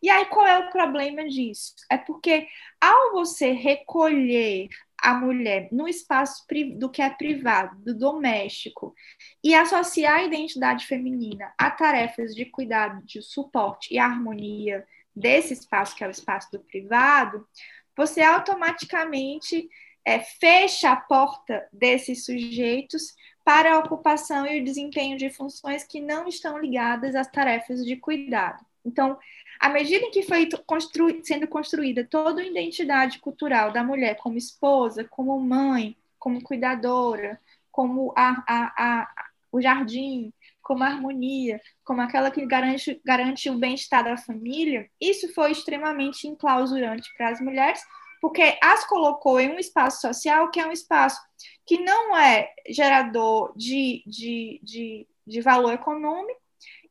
[0.02, 1.76] E aí, qual é o problema disso?
[1.92, 2.48] É porque
[2.82, 6.44] ao você recolher a mulher no espaço
[6.78, 8.96] do que é privado, do doméstico,
[9.44, 14.84] e associar a identidade feminina a tarefas de cuidado, de suporte e harmonia
[15.16, 17.48] desse espaço, que é o espaço do privado,
[17.96, 19.70] você automaticamente
[20.04, 26.02] é, fecha a porta desses sujeitos para a ocupação e o desempenho de funções que
[26.02, 28.64] não estão ligadas às tarefas de cuidado.
[28.84, 29.18] Então,
[29.60, 34.38] à medida em que foi constru sendo construída toda a identidade cultural da mulher como
[34.38, 37.40] esposa, como mãe, como cuidadora,
[37.72, 40.32] como a, a, a, o jardim,
[40.66, 46.28] como a harmonia, como aquela que garante, garante o bem-estar da família, isso foi extremamente
[46.28, 47.80] enclausurante para as mulheres,
[48.20, 51.22] porque as colocou em um espaço social que é um espaço
[51.68, 56.42] que não é gerador de, de, de, de valor econômico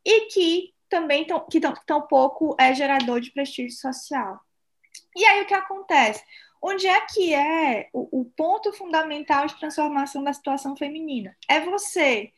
[0.04, 4.38] e que também tão, que tão, tão pouco é gerador de prestígio social.
[5.16, 6.22] E aí o que acontece?
[6.62, 11.37] Onde é que é o, o ponto fundamental de transformação da situação feminina?
[11.48, 12.32] É você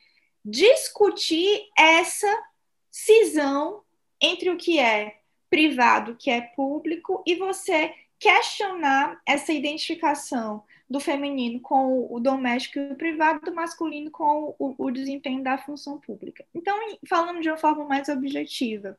[0.47, 2.33] discutir essa
[2.89, 3.83] cisão
[4.23, 5.19] entre o que é
[5.51, 12.79] privado, o que é público, e você questionar essa identificação do feminino com o doméstico
[12.79, 16.47] e o privado, do masculino com o, o desempenho da função pública.
[16.55, 16.79] Então,
[17.09, 18.97] falando de uma forma mais objetiva,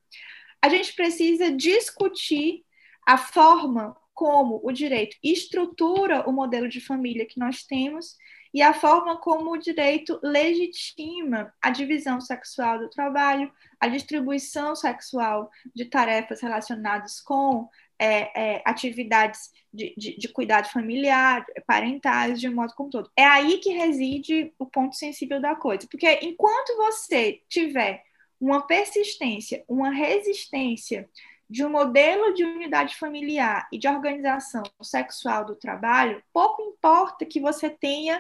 [0.62, 2.66] a gente precisa discutir
[3.06, 8.18] a forma como o direito estrutura o modelo de família que nós temos
[8.58, 15.52] e a forma como o direito legitima a divisão sexual do trabalho, a distribuição sexual
[15.76, 22.56] de tarefas relacionadas com é, é, atividades de, de, de, cuidado familiar, parentais, de um
[22.56, 23.12] modo como todo.
[23.16, 28.02] É aí que reside o ponto sensível da coisa, porque enquanto você tiver
[28.42, 31.08] uma persistência, uma resistência
[31.48, 37.40] de um modelo de unidade familiar e de organização sexual do trabalho, pouco importa que
[37.40, 38.20] você tenha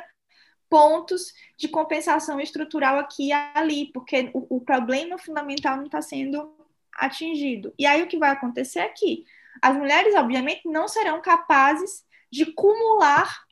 [0.69, 6.53] pontos de compensação estrutural aqui e ali, porque o, o problema fundamental não está sendo
[6.93, 7.73] atingido.
[7.77, 9.25] E aí o que vai acontecer aqui?
[9.61, 13.45] As mulheres, obviamente, não serão capazes de cumular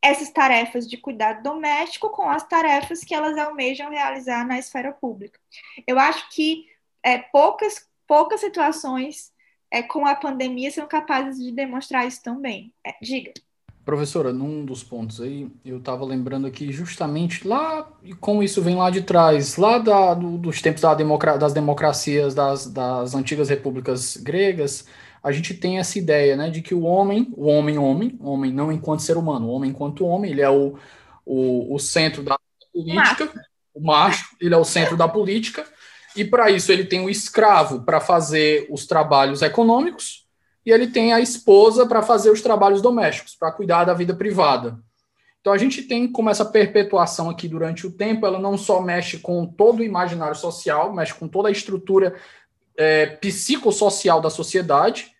[0.00, 5.40] essas tarefas de cuidado doméstico com as tarefas que elas almejam realizar na esfera pública.
[5.86, 6.66] Eu acho que
[7.02, 9.32] é, poucas, poucas situações
[9.70, 12.72] é, com a pandemia são capazes de demonstrar isso também.
[12.84, 13.32] É, diga.
[13.88, 18.76] Professora, num dos pontos aí, eu estava lembrando aqui justamente lá, e como isso vem
[18.76, 23.48] lá de trás, lá da, do, dos tempos da democra das democracias das, das antigas
[23.48, 24.86] repúblicas gregas,
[25.22, 28.70] a gente tem essa ideia, né, de que o homem, o homem, homem, homem não
[28.70, 30.76] enquanto ser humano, o homem enquanto homem, ele é o,
[31.24, 32.38] o, o centro da
[32.70, 33.40] política, macho.
[33.72, 35.64] o macho, ele é o centro da política,
[36.14, 40.27] e para isso ele tem o escravo para fazer os trabalhos econômicos,
[40.64, 44.78] e ele tem a esposa para fazer os trabalhos domésticos, para cuidar da vida privada.
[45.40, 49.18] Então a gente tem como essa perpetuação aqui durante o tempo, ela não só mexe
[49.18, 52.16] com todo o imaginário social, mexe com toda a estrutura
[52.76, 55.12] é, psicossocial da sociedade,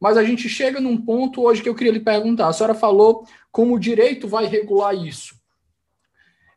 [0.00, 2.48] mas a gente chega num ponto hoje que eu queria lhe perguntar.
[2.48, 5.36] A senhora falou como o direito vai regular isso.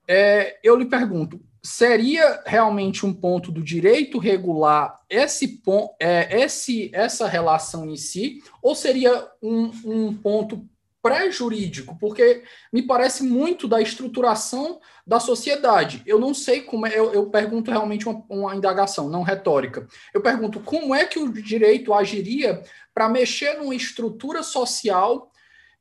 [0.08, 5.62] É, eu lhe pergunto, seria realmente um ponto do direito regular esse,
[6.00, 10.68] é, esse, essa relação em si, ou seria um, um ponto
[11.02, 16.04] pré-jurídico, porque me parece muito da estruturação da sociedade.
[16.06, 19.88] Eu não sei como é, eu, eu pergunto realmente uma, uma, indagação, não retórica.
[20.14, 25.32] Eu pergunto como é que o direito agiria para mexer numa estrutura social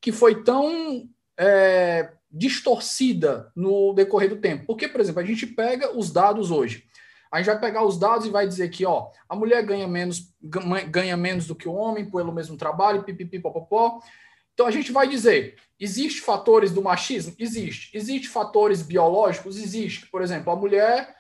[0.01, 1.07] que foi tão
[1.39, 4.67] é, distorcida no decorrer do tempo.
[4.67, 6.85] Porque, por exemplo, a gente pega os dados hoje.
[7.31, 10.35] A gente vai pegar os dados e vai dizer que ó, a mulher ganha menos,
[10.89, 14.01] ganha menos do que o homem pelo mesmo trabalho, pipipi, popopó.
[14.53, 17.35] Então a gente vai dizer: existe fatores do machismo?
[17.39, 17.97] Existe.
[17.97, 19.57] Existe fatores biológicos?
[19.57, 20.07] Existe.
[20.07, 21.15] Por exemplo, a mulher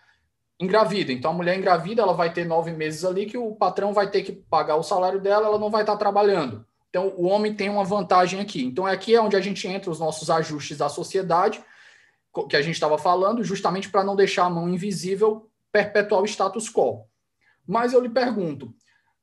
[0.61, 1.13] engravida.
[1.13, 4.23] Então a mulher engravida, ela vai ter nove meses ali que o patrão vai ter
[4.23, 6.67] que pagar o salário dela, ela não vai estar trabalhando.
[6.91, 8.64] Então o homem tem uma vantagem aqui.
[8.64, 11.62] Então aqui é onde a gente entra os nossos ajustes da sociedade,
[12.49, 16.68] que a gente estava falando, justamente para não deixar a mão invisível perpetuar o status
[16.68, 17.07] quo.
[17.66, 18.74] Mas eu lhe pergunto,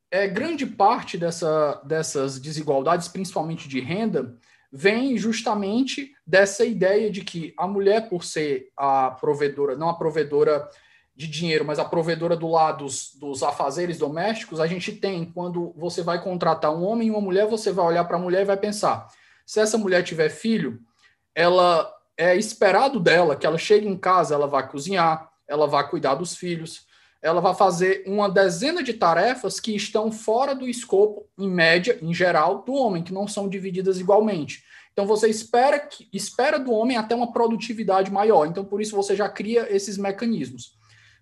[0.09, 4.37] é, grande parte dessa, dessas desigualdades, principalmente de renda,
[4.71, 10.69] vem justamente dessa ideia de que a mulher, por ser a provedora, não a provedora
[11.17, 15.73] de dinheiro, mas a provedora do lado dos, dos afazeres domésticos, a gente tem, quando
[15.75, 18.45] você vai contratar um homem e uma mulher, você vai olhar para a mulher e
[18.45, 19.07] vai pensar:
[19.43, 20.79] se essa mulher tiver filho,
[21.33, 26.13] ela é esperado dela que ela chegue em casa, ela vai cozinhar, ela vai cuidar
[26.13, 26.85] dos filhos,
[27.19, 32.13] ela vai fazer uma dezena de tarefas que estão fora do escopo, em média, em
[32.13, 34.63] geral, do homem, que não são divididas igualmente.
[34.93, 38.45] Então você espera que espera do homem até uma produtividade maior.
[38.45, 40.76] Então por isso você já cria esses mecanismos.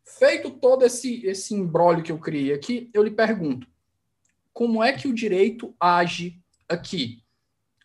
[0.05, 3.67] Feito todo esse esse embrólio que eu criei aqui, eu lhe pergunto:
[4.53, 6.39] como é que o direito age
[6.69, 7.23] aqui?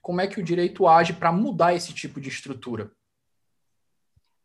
[0.02, 2.92] Como é que o direito age para mudar esse tipo de estrutura?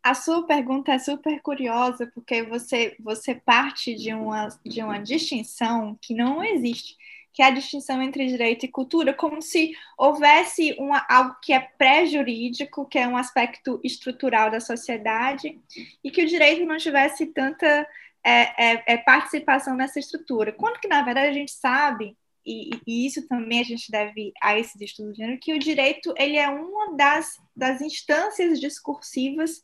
[0.02, 5.98] A sua pergunta é super curiosa, porque você, você parte de uma, de uma distinção
[6.00, 6.96] que não existe,
[7.36, 11.60] que é a distinção entre direito e cultura, como se houvesse uma, algo que é
[11.60, 15.60] pré-jurídico, que é um aspecto estrutural da sociedade,
[16.02, 17.86] e que o direito não tivesse tanta
[18.24, 20.50] é, é, é participação nessa estrutura.
[20.50, 22.16] Quando que, na verdade, a gente sabe
[22.46, 26.14] e, e, isso também a gente deve a esses estudos de gênero, que o direito
[26.16, 29.60] ele é uma das, das instâncias discursivas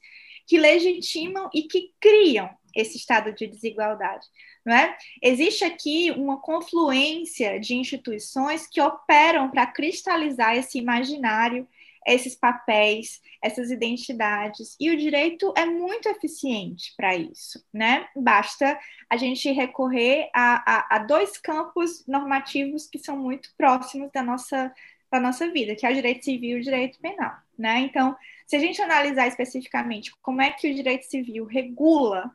[0.47, 4.27] que legitimam e que criam esse estado de desigualdade,
[4.64, 4.96] não é?
[5.20, 11.66] Existe aqui uma confluência de instituições que operam para cristalizar esse imaginário,
[12.06, 18.08] esses papéis, essas identidades, e o direito é muito eficiente para isso, né?
[18.16, 24.22] Basta a gente recorrer a, a, a dois campos normativos que são muito próximos da
[24.22, 24.72] nossa
[25.10, 27.80] da nossa vida, que é o direito civil e o direito penal, né?
[27.80, 32.34] Então, se a gente analisar especificamente como é que o direito civil regula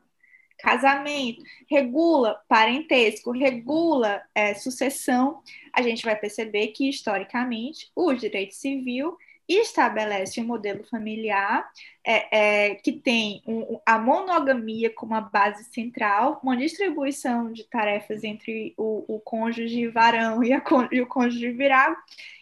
[0.58, 5.40] casamento, regula parentesco, regula é, sucessão,
[5.72, 9.16] a gente vai perceber que, historicamente, o direito civil
[9.48, 11.66] estabelece um modelo familiar
[12.04, 18.24] é, é, que tem um, a monogamia como a base central, uma distribuição de tarefas
[18.24, 21.96] entre o, o cônjuge varão e, a, e, o cônjuge virado,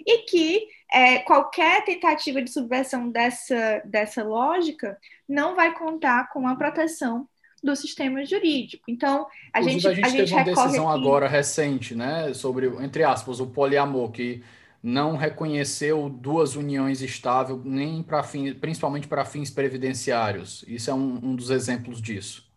[0.05, 4.99] e que é, qualquer tentativa de subversão dessa, dessa lógica
[5.29, 7.29] não vai contar com a proteção
[7.63, 8.85] do sistema jurídico.
[8.89, 11.01] Então, a Inclusive, gente a gente a teve gente uma decisão aqui...
[11.01, 14.43] agora recente, né, sobre entre aspas o poliamor que
[14.83, 20.65] não reconheceu duas uniões estáveis, nem para fins, principalmente para fins previdenciários.
[20.69, 22.49] Isso é um, um, dos exemplos disso.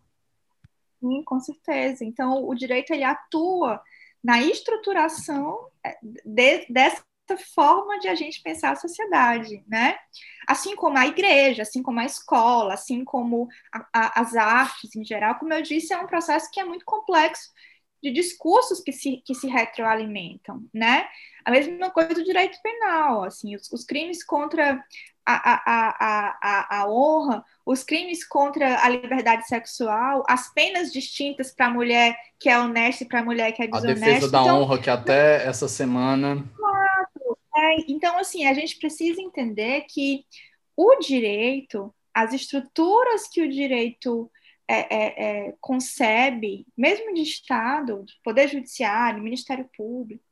[1.00, 2.06] Sim, com certeza.
[2.06, 3.82] Então, o direito ele atua
[4.24, 7.02] na estruturação é, de, dessa
[7.38, 9.98] forma de a gente pensar a sociedade, né?
[10.48, 15.04] Assim como a igreja, assim como a escola, assim como a, a, as artes em
[15.04, 17.52] geral, como eu disse, é um processo que é muito complexo
[18.02, 21.08] de discursos que se, que se retroalimentam, né?
[21.44, 24.84] A mesma coisa do direito penal, assim, os, os crimes contra
[25.26, 31.68] a, a, a, a, honra, os crimes contra a liberdade sexual, as penas distintas para
[31.68, 34.06] a mulher que é honesta e para a mulher que é desonesta.
[34.06, 36.44] A defesa da então, honra, que até essa semana...
[37.88, 40.26] Então, assim, a gente precisa entender que
[40.76, 44.32] o direito, as estruturas que o direito
[44.68, 50.24] é, é, é, concebe, mesmo de Estado, de Poder Judiciário, Ministério Público,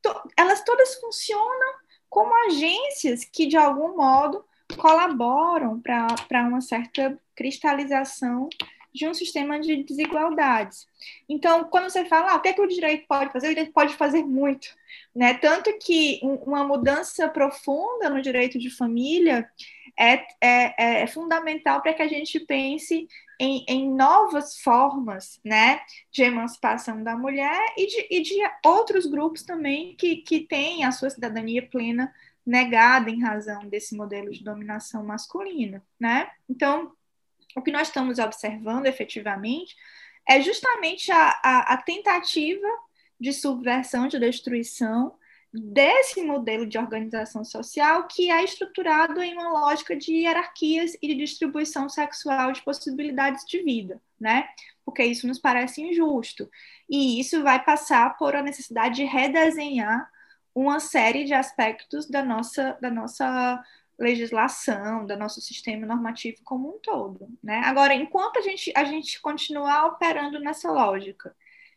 [0.00, 1.74] to, elas todas funcionam
[2.08, 4.44] como agências que, de algum modo,
[4.76, 8.48] colaboram para uma certa cristalização
[8.92, 10.86] de um sistema de desigualdades.
[11.28, 13.46] Então, quando você fala, ah, o que, é que o direito pode fazer?
[13.46, 14.68] O direito pode fazer muito,
[15.14, 15.34] né?
[15.34, 19.48] Tanto que uma mudança profunda no direito de família
[19.98, 23.06] é, é, é, é fundamental para que a gente pense
[23.38, 25.80] em, em, novas formas, né,
[26.10, 28.34] de emancipação da mulher e de, e de
[28.64, 32.12] outros grupos também que, que têm a sua cidadania plena
[32.44, 36.30] negada em razão desse modelo de dominação masculina, né?
[36.48, 36.92] Então,
[37.56, 39.76] o que nós estamos observando efetivamente
[40.28, 42.66] é justamente a, a, a tentativa
[43.20, 45.14] de subversão, de destruição
[45.52, 51.14] desse modelo de organização social que é estruturado em uma lógica de hierarquias e de
[51.14, 54.48] distribuição sexual de possibilidades de vida, né?
[54.84, 56.50] Porque isso nos parece injusto.
[56.88, 60.10] E isso vai passar por a necessidade de redesenhar
[60.54, 63.62] uma série de aspectos da nossa, da nossa
[63.98, 67.28] legislação, do nosso sistema normativo como um todo.
[67.42, 67.60] Né?
[67.64, 71.34] Agora, enquanto a gente, a gente continuar operando nessa lógica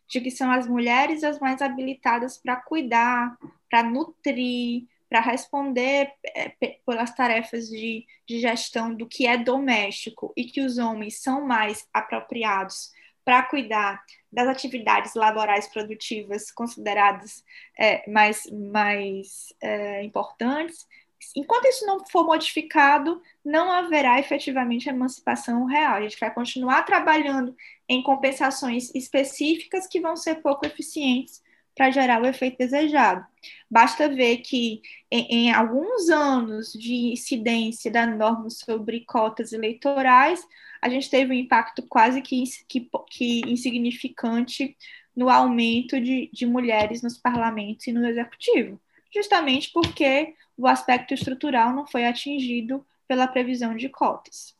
[0.08, 3.36] de que são as mulheres as mais habilitadas para cuidar,
[3.68, 6.48] para nutrir, para responder é,
[6.84, 11.88] pelas tarefas de, de gestão do que é doméstico e que os homens são mais
[11.92, 12.92] apropriados
[13.24, 14.02] para cuidar
[14.32, 17.42] das atividades laborais produtivas consideradas
[17.76, 20.86] é, mais, mais é, importantes,
[21.34, 25.96] enquanto isso não for modificado, não haverá efetivamente emancipação real.
[25.96, 27.54] A gente vai continuar trabalhando
[27.88, 31.42] em compensações específicas que vão ser pouco eficientes
[31.76, 33.24] para gerar o efeito desejado.
[33.70, 40.42] Basta ver que em, em, alguns anos de incidência da norma sobre cotas eleitorais,
[40.80, 44.74] a gente teve um impacto quase que, que, que insignificante
[45.14, 48.80] no aumento de, de mulheres nos parlamentos e no executivo,
[49.14, 54.54] justamente porque o aspecto estrutural não foi atingido pela previsão de cotas.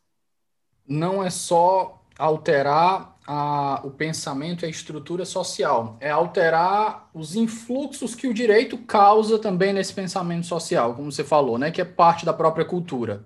[0.87, 8.15] Não é só alterar a, o pensamento e a estrutura social, é alterar os influxos
[8.15, 12.25] que o direito causa também nesse pensamento social, como você falou, né, que é parte
[12.25, 13.23] da própria cultura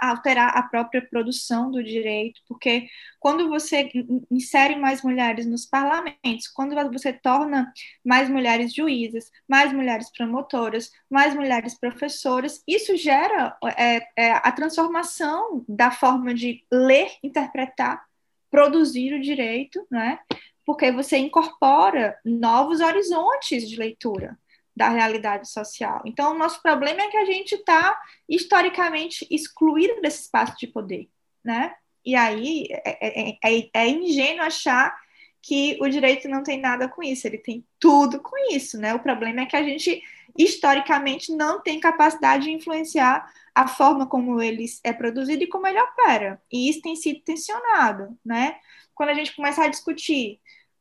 [0.00, 3.90] alterar a própria produção do direito, porque quando você
[4.30, 7.72] insere mais mulheres nos parlamentos, quando você torna
[8.04, 15.64] mais mulheres juízes, mais mulheres promotoras, mais mulheres professoras, isso gera é, é, a transformação
[15.68, 18.04] da forma de ler, interpretar,
[18.50, 20.18] produzir o direito, né?
[20.66, 24.38] Porque você incorpora novos horizontes de leitura
[24.80, 26.00] da realidade social.
[26.06, 31.06] Então, o nosso problema é que a gente está historicamente excluído desse espaço de poder,
[31.44, 31.74] né?
[32.02, 34.98] E aí é, é, é, é, ingênuo achar
[35.42, 38.94] que o direito não tem nada com isso, ele tem tudo com isso, né?
[38.94, 40.02] O problema é que a gente
[40.38, 45.78] historicamente não tem capacidade de influenciar a forma como ele é produzido e como ele
[45.78, 46.40] opera.
[46.50, 48.56] E isso tem sido tensionado, né?
[48.94, 50.39] Quando a gente começa a discutir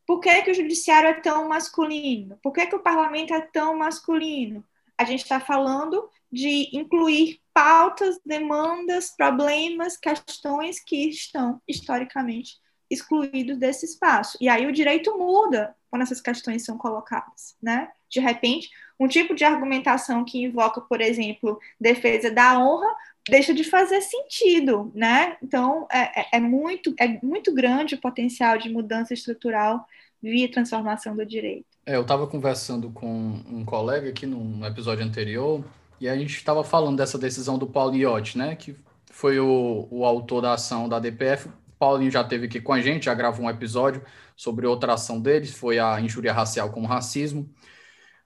[0.10, 2.36] por que, que o judiciário é tão masculino?
[2.42, 4.66] Por que, que o parlamento é tão masculino?
[4.98, 12.58] A gente está falando de incluir pautas, demandas, problemas, questões que estão historicamente
[12.90, 14.36] excluídos desse espaço.
[14.42, 17.92] E aí o direito muda quando essas questões são colocadas, né?
[18.10, 18.68] De repente,
[19.00, 22.88] um tipo de argumentação que invoca, por exemplo, defesa da honra,
[23.30, 25.38] deixa de fazer sentido, né?
[25.42, 29.86] Então, é, é, é muito, é muito grande o potencial de mudança estrutural
[30.22, 31.66] via transformação do direito.
[31.86, 33.08] É, eu estava conversando com
[33.50, 35.64] um colega aqui num episódio anterior,
[36.00, 38.56] e a gente estava falando dessa decisão do Paulo Iotti, né?
[38.56, 38.76] Que
[39.12, 41.50] foi o, o autor da ação da DPF.
[41.78, 44.04] Paulinho já teve aqui com a gente, já gravou um episódio
[44.36, 47.50] sobre outra ação deles, foi a injúria racial com racismo.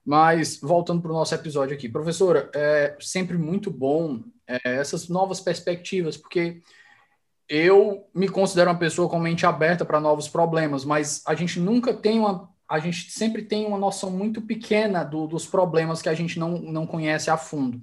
[0.04, 5.40] Mas, voltando para o nosso episódio aqui, professora, é sempre muito bom é, essas novas
[5.40, 6.62] perspectivas, porque
[7.48, 11.92] eu me considero uma pessoa com mente aberta para novos problemas, mas a gente nunca
[11.92, 12.52] tem uma.
[12.68, 16.58] A gente sempre tem uma noção muito pequena do, dos problemas que a gente não,
[16.58, 17.82] não conhece a fundo.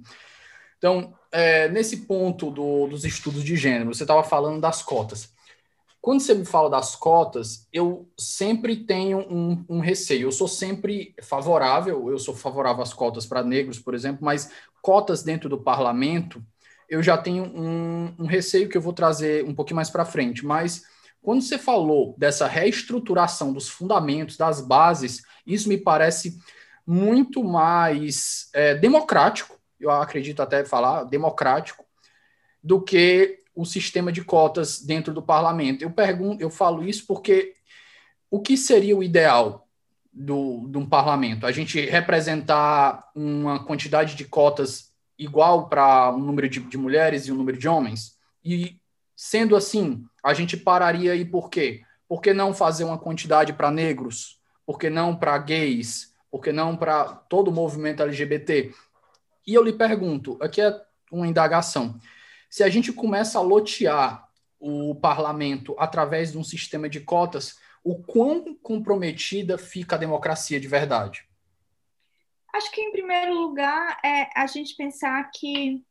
[0.76, 5.32] Então, é, nesse ponto do, dos estudos de gênero, você estava falando das cotas.
[6.00, 10.26] Quando você me fala das cotas, eu sempre tenho um, um, receio.
[10.26, 14.50] Eu sou sempre favorável, eu sou favorável às cotas para negros, por exemplo, mas
[14.82, 16.44] cotas dentro do parlamento,
[16.88, 20.44] eu já tenho um, um receio que eu vou trazer um pouquinho mais para frente.
[20.44, 20.82] Mas
[21.22, 26.38] quando você falou dessa reestruturação dos fundamentos, das bases, isso me parece
[26.86, 31.84] muito mais é, democrático, eu acredito até falar democrático,
[32.62, 35.82] do que o sistema de cotas dentro do parlamento.
[35.82, 37.54] Eu pergunto, eu falo isso porque
[38.30, 39.68] o que seria o ideal
[40.12, 41.46] do, de um parlamento?
[41.46, 47.32] A gente representar uma quantidade de cotas igual para um número de, de mulheres e
[47.32, 48.16] um número de homens?
[48.44, 48.76] E
[49.16, 51.82] sendo assim, a gente pararia aí por quê?
[52.08, 54.40] Por que não fazer uma quantidade para negros?
[54.66, 56.12] Por que não para gays?
[56.30, 58.72] Por que não para todo o movimento LGBT?
[59.46, 60.74] E eu lhe pergunto, aqui é
[61.10, 61.98] uma indagação.
[62.48, 67.96] Se a gente começa a lotear o parlamento através de um sistema de cotas, o
[67.96, 71.24] quão comprometida fica a democracia de verdade?
[72.52, 75.82] Acho que, em primeiro lugar, é a gente pensar que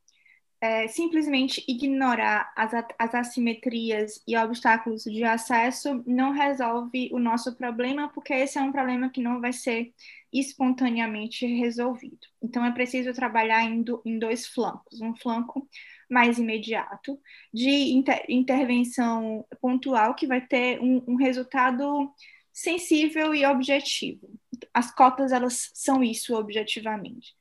[0.62, 8.10] é, simplesmente ignorar as, as assimetrias e obstáculos de acesso não resolve o nosso problema,
[8.10, 9.92] porque esse é um problema que não vai ser
[10.32, 12.28] espontaneamente resolvido.
[12.42, 15.68] Então, é preciso trabalhar em, do, em dois flancos: um flanco
[16.08, 17.20] mais imediato,
[17.52, 22.14] de inter, intervenção pontual, que vai ter um, um resultado
[22.54, 24.30] sensível e objetivo.
[24.74, 27.36] As cotas, elas são isso objetivamente.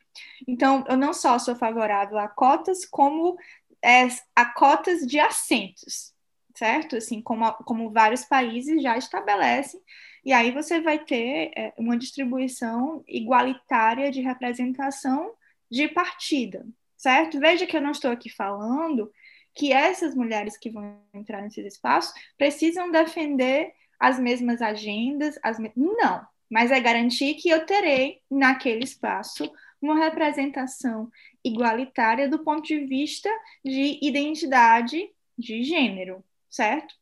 [0.47, 3.37] Então, eu não só sou favorável a cotas, como
[3.83, 6.13] é, a cotas de assentos,
[6.55, 6.97] certo?
[6.97, 9.81] Assim, como, como vários países já estabelecem,
[10.25, 15.33] e aí você vai ter é, uma distribuição igualitária de representação
[15.71, 17.41] de partida, certo?
[17.41, 19.11] Veja que eu não estou aqui falando
[19.55, 25.70] que essas mulheres que vão entrar nesses espaços precisam defender as mesmas agendas, as me...
[25.76, 31.11] não, mas é garantir que eu terei naquele espaço uma representação
[31.44, 33.30] igualitária do ponto de vista
[33.64, 36.94] de identidade de gênero, certo?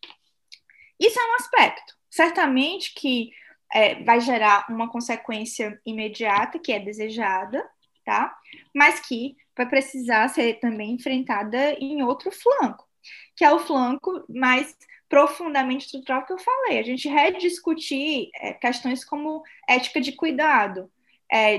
[0.99, 1.95] Isso é um aspecto.
[2.11, 3.31] Certamente que
[3.73, 7.69] é, vai gerar uma consequência imediata, que é desejada,
[8.05, 8.37] tá?
[8.75, 12.89] Mas que vai precisar ser também enfrentada em outro flanco,
[13.37, 14.77] que é o flanco mais
[15.09, 16.79] profundamente estrutural que eu falei.
[16.79, 20.91] A gente rediscutir é, questões como ética de cuidado,
[21.31, 21.59] é,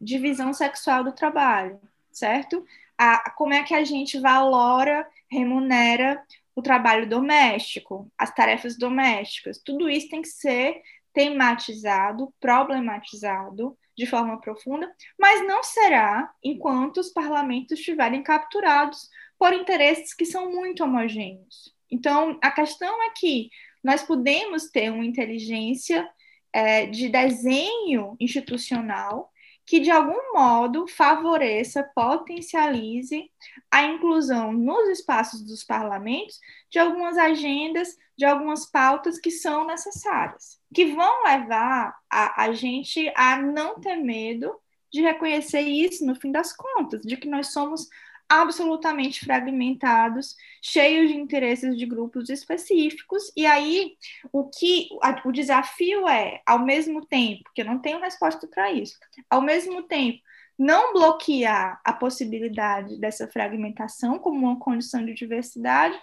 [0.00, 2.64] divisão sexual do trabalho, certo?
[2.96, 6.22] A, como é que a gente valora, remunera
[6.54, 9.58] o trabalho doméstico, as tarefas domésticas.
[9.58, 17.10] Tudo isso tem que ser tematizado, problematizado de forma profunda, mas não será enquanto os
[17.10, 19.08] parlamentos estiverem capturados
[19.38, 21.77] por interesses que são muito homogêneos.
[21.90, 23.50] Então, a questão é que
[23.82, 26.08] nós podemos ter uma inteligência
[26.52, 29.30] é, de desenho institucional
[29.68, 33.30] que, de algum modo, favoreça, potencialize
[33.70, 40.58] a inclusão nos espaços dos parlamentos de algumas agendas, de algumas pautas que são necessárias,
[40.74, 44.58] que vão levar a, a gente a não ter medo
[44.90, 47.88] de reconhecer isso no fim das contas, de que nós somos
[48.28, 53.32] absolutamente fragmentados, cheios de interesses de grupos específicos.
[53.36, 53.96] E aí,
[54.32, 54.88] o que
[55.24, 58.98] o desafio é, ao mesmo tempo, que eu não tenho resposta para isso,
[59.30, 60.20] ao mesmo tempo,
[60.58, 65.98] não bloquear a possibilidade dessa fragmentação como uma condição de diversidade,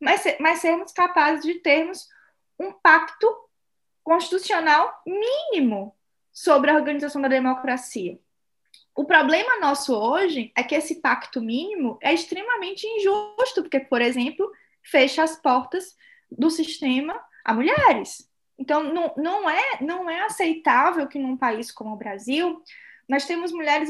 [0.00, 2.08] mas, mas sermos capazes de termos
[2.58, 3.26] um pacto
[4.02, 5.94] constitucional mínimo
[6.32, 8.18] sobre a organização da democracia.
[8.94, 14.50] O problema nosso hoje é que esse pacto mínimo é extremamente injusto, porque, por exemplo,
[14.82, 15.96] fecha as portas
[16.30, 18.28] do sistema a mulheres.
[18.58, 22.62] Então, não, não, é, não é aceitável que num país como o Brasil
[23.08, 23.88] nós temos mulheres,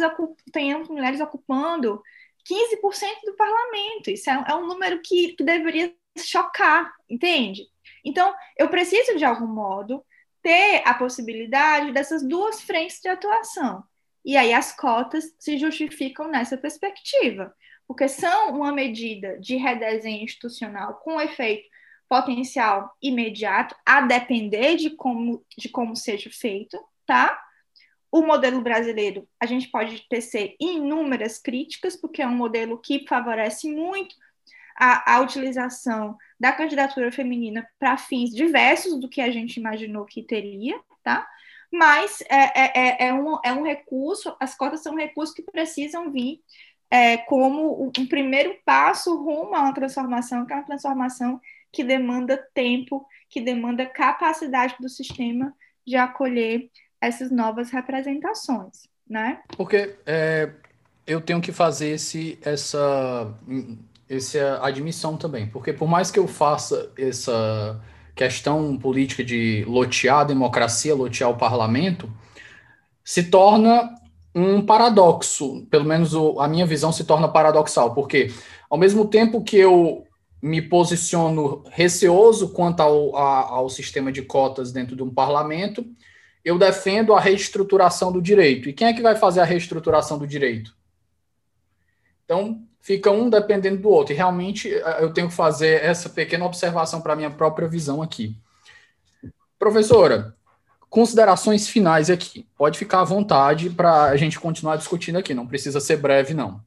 [0.53, 2.03] tenhamos mulheres ocupando
[2.49, 4.11] 15% do parlamento.
[4.11, 7.67] Isso é, é um número que, que deveria chocar, entende?
[8.05, 10.05] Então, eu preciso, de algum modo,
[10.43, 13.85] ter a possibilidade dessas duas frentes de atuação.
[14.25, 17.55] E aí as cotas se justificam nessa perspectiva,
[17.87, 21.69] porque são uma medida de redesenho institucional com efeito
[22.09, 27.41] potencial imediato, a depender de como, de como seja feito, tá?
[28.11, 33.71] O modelo brasileiro, a gente pode tecer inúmeras críticas, porque é um modelo que favorece
[33.71, 34.17] muito
[34.77, 40.23] a, a utilização da candidatura feminina para fins diversos do que a gente imaginou que
[40.23, 41.29] teria, tá?
[41.73, 45.43] Mas é, é, é, é, um, é um recurso, as cotas são um recurso que
[45.43, 46.41] precisam vir
[46.91, 51.41] é, como um primeiro passo rumo a uma transformação, que é uma transformação
[51.73, 55.55] que demanda tempo, que demanda capacidade do sistema
[55.87, 56.69] de acolher
[57.01, 59.41] essas novas representações, né?
[59.57, 60.53] Porque é,
[61.07, 63.33] eu tenho que fazer esse, essa,
[64.09, 67.81] essa admissão também, porque por mais que eu faça essa
[68.15, 72.11] questão política de lotear a democracia, lotear o parlamento,
[73.05, 73.95] se torna
[74.35, 78.33] um paradoxo, pelo menos o, a minha visão se torna paradoxal, porque
[78.69, 80.07] ao mesmo tempo que eu
[80.43, 85.85] me posiciono receoso quanto ao, a, ao sistema de cotas dentro de um parlamento,
[86.45, 88.69] eu defendo a reestruturação do direito.
[88.69, 90.75] E quem é que vai fazer a reestruturação do direito?
[92.25, 94.13] Então, fica um dependendo do outro.
[94.13, 98.37] E realmente eu tenho que fazer essa pequena observação para minha própria visão aqui.
[99.59, 100.35] Professora,
[100.89, 102.47] considerações finais aqui.
[102.57, 106.61] Pode ficar à vontade para a gente continuar discutindo aqui, não precisa ser breve, não.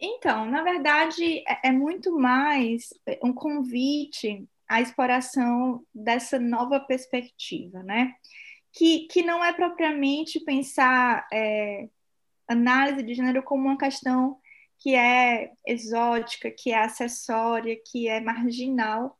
[0.00, 2.88] Então, na verdade, é, é muito mais
[3.22, 8.14] um convite à exploração dessa nova perspectiva, né?
[8.72, 11.88] Que, que não é propriamente pensar é,
[12.50, 14.38] análise de gênero como uma questão
[14.78, 19.18] que é exótica, que é acessória, que é marginal,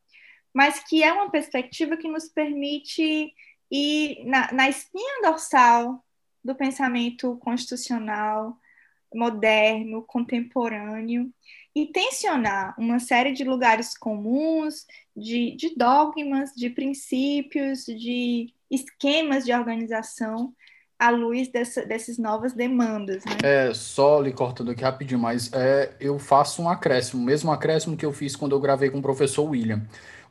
[0.53, 3.33] mas que é uma perspectiva que nos permite
[3.71, 6.03] ir na, na espinha dorsal
[6.43, 8.57] do pensamento constitucional
[9.13, 11.31] moderno, contemporâneo,
[11.75, 19.53] e tensionar uma série de lugares comuns, de, de dogmas, de princípios, de esquemas de
[19.53, 20.53] organização
[21.01, 23.25] à luz dessa, dessas novas demandas.
[23.25, 23.37] Né?
[23.41, 28.05] É, só lhe cortando aqui rapidinho, mas é, eu faço um acréscimo, mesmo acréscimo que
[28.05, 29.81] eu fiz quando eu gravei com o professor William.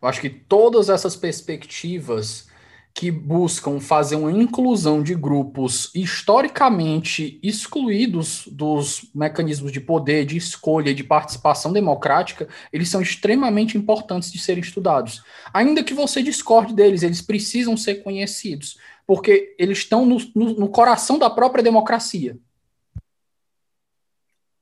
[0.00, 2.48] Eu acho que todas essas perspectivas
[2.94, 10.94] que buscam fazer uma inclusão de grupos historicamente excluídos dos mecanismos de poder, de escolha,
[10.94, 15.22] de participação democrática, eles são extremamente importantes de serem estudados.
[15.52, 18.76] Ainda que você discorde deles, eles precisam ser conhecidos
[19.10, 22.38] porque eles estão no, no, no coração da própria democracia.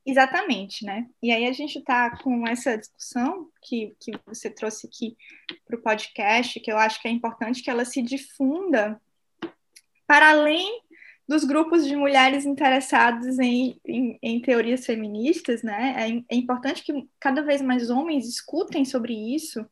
[0.03, 1.05] Exatamente, né?
[1.21, 5.15] E aí a gente está com essa discussão que, que você trouxe aqui
[5.67, 8.99] para o podcast, que eu acho que é importante que ela se difunda
[10.07, 10.81] para além
[11.27, 15.93] dos grupos de mulheres interessadas em, em, em teorias feministas, né?
[15.95, 19.63] É, é, importante que cada vez mais homens escutem sobre isso,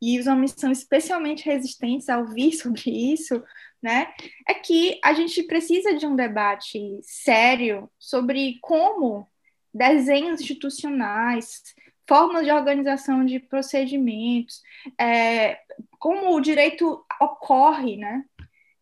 [0.00, 3.42] e os homens são especialmente resistentes a ouvir sobre isso,
[3.82, 4.12] né,
[4.46, 9.26] é que a gente precisa de um debate sério sobre como
[9.74, 11.62] desenhos institucionais,
[12.06, 14.62] formas de organização de procedimentos,
[15.00, 15.58] é,
[15.98, 18.24] como o direito ocorre, né?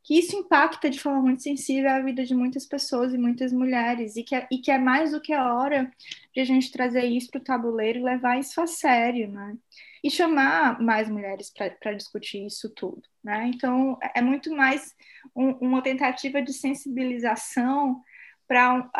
[0.03, 4.17] Que isso impacta de forma muito sensível a vida de muitas pessoas e muitas mulheres,
[4.17, 5.91] e que é, e que é mais do que a hora
[6.35, 9.57] de a gente trazer isso para o tabuleiro e levar isso a sério, né?
[10.03, 13.03] E chamar mais mulheres para discutir isso tudo.
[13.23, 13.51] Né?
[13.55, 14.95] Então, é, é muito mais
[15.35, 18.03] um, uma tentativa de sensibilização
[18.49, 18.91] para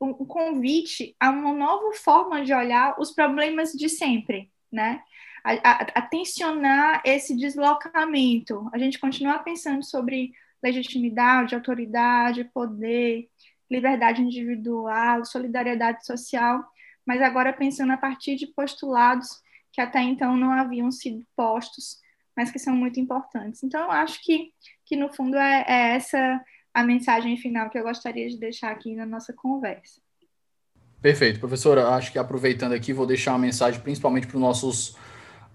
[0.00, 5.00] um, um, convite a uma nova forma de olhar os problemas de sempre, né?
[5.44, 13.28] A, a, a tensionar esse deslocamento, a gente continuar pensando sobre legitimidade, autoridade, poder,
[13.70, 16.64] liberdade individual, solidariedade social,
[17.06, 19.40] mas agora pensando a partir de postulados
[19.74, 21.98] que até então não haviam sido postos,
[22.36, 23.62] mas que são muito importantes.
[23.64, 24.52] Então, eu acho que,
[24.86, 26.40] que no fundo, é, é essa
[26.72, 30.00] a mensagem final que eu gostaria de deixar aqui na nossa conversa.
[31.02, 31.88] Perfeito, professora.
[31.88, 34.96] Acho que aproveitando aqui, vou deixar uma mensagem principalmente para os nossos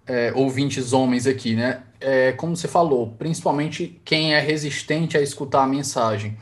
[0.05, 1.83] é, ouvintes homens aqui, né?
[1.99, 6.37] É, como você falou, principalmente quem é resistente a escutar a mensagem.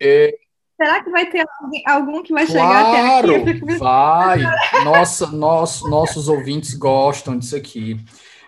[0.00, 0.36] É,
[0.82, 1.46] Será que vai ter
[1.86, 3.78] algum que vai chegar claro, até aqui?
[3.78, 4.40] Vai!
[4.84, 8.04] Nossa, nós, nossos ouvintes gostam disso aqui.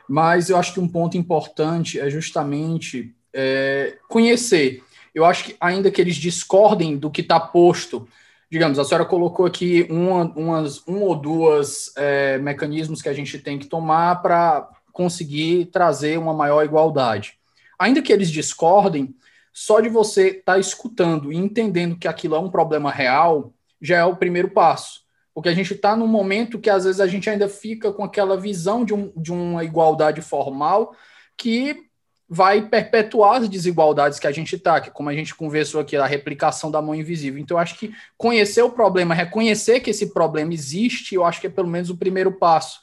[0.09, 4.83] Mas eu acho que um ponto importante é justamente é, conhecer.
[5.15, 8.09] Eu acho que, ainda que eles discordem do que está posto,
[8.51, 13.39] digamos, a senhora colocou aqui uma, umas, um ou duas é, mecanismos que a gente
[13.39, 17.39] tem que tomar para conseguir trazer uma maior igualdade.
[17.79, 19.15] Ainda que eles discordem,
[19.57, 23.99] só de você estar tá escutando e entendendo que aquilo é um problema real, já
[23.99, 25.03] é o primeiro passo.
[25.33, 28.37] Porque a gente está num momento que às vezes a gente ainda fica com aquela
[28.37, 30.95] visão de, um, de uma igualdade formal
[31.37, 31.89] que
[32.29, 36.07] vai perpetuar as desigualdades que a gente está, que como a gente conversou aqui, a
[36.07, 37.41] replicação da mão invisível.
[37.41, 41.47] Então, eu acho que conhecer o problema, reconhecer que esse problema existe, eu acho que
[41.47, 42.81] é pelo menos o primeiro passo.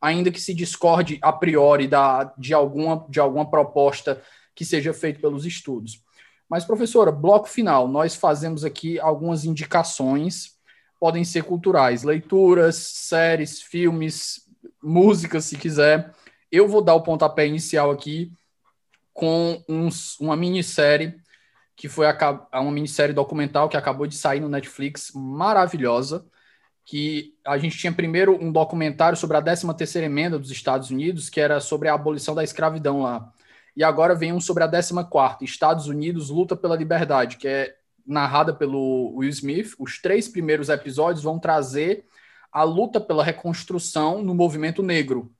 [0.00, 4.22] Ainda que se discorde a priori da, de, alguma, de alguma proposta
[4.54, 6.03] que seja feita pelos estudos.
[6.48, 10.54] Mas, professora, bloco final, nós fazemos aqui algumas indicações,
[11.00, 14.40] podem ser culturais, leituras, séries, filmes,
[14.82, 16.14] músicas, se quiser.
[16.50, 18.32] Eu vou dar o pontapé inicial aqui
[19.12, 21.14] com uns, uma minissérie
[21.76, 26.24] que foi a, uma minissérie documental que acabou de sair no Netflix, maravilhosa,
[26.84, 31.40] que a gente tinha primeiro um documentário sobre a 13ª emenda dos Estados Unidos, que
[31.40, 33.32] era sobre a abolição da escravidão lá.
[33.76, 37.74] E agora vem um sobre a 14ª, Estados Unidos luta pela liberdade, que é
[38.06, 39.74] narrada pelo Will Smith.
[39.78, 42.04] Os três primeiros episódios vão trazer
[42.52, 45.32] a luta pela reconstrução no movimento negro.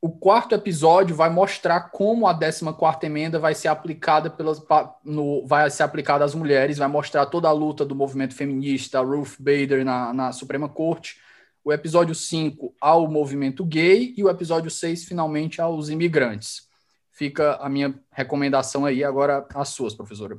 [0.00, 4.62] o quarto episódio vai mostrar como a 14 emenda vai ser aplicada pelas
[5.02, 9.36] no, vai ser aplicada às mulheres, vai mostrar toda a luta do movimento feminista, Ruth
[9.40, 11.16] Bader na, na Suprema Corte,
[11.64, 16.68] o episódio 5 ao movimento gay e o episódio 6 finalmente aos imigrantes.
[17.14, 20.36] Fica a minha recomendação aí, agora as suas, professora.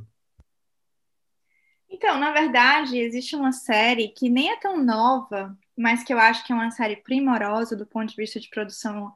[1.89, 6.45] Então, na verdade, existe uma série que nem é tão nova, mas que eu acho
[6.45, 9.13] que é uma série primorosa do ponto de vista de produção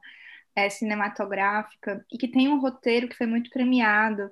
[0.56, 4.30] é, cinematográfica e que tem um roteiro que foi muito premiado,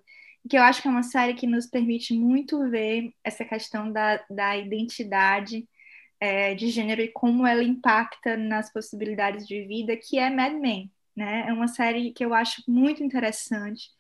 [0.49, 4.25] que eu acho que é uma série que nos permite muito ver essa questão da,
[4.31, 5.69] da identidade
[6.19, 10.91] é, de gênero e como ela impacta nas possibilidades de vida, que é Mad Men.
[11.19, 11.47] Né?
[11.49, 13.91] É uma série que eu acho muito interessante.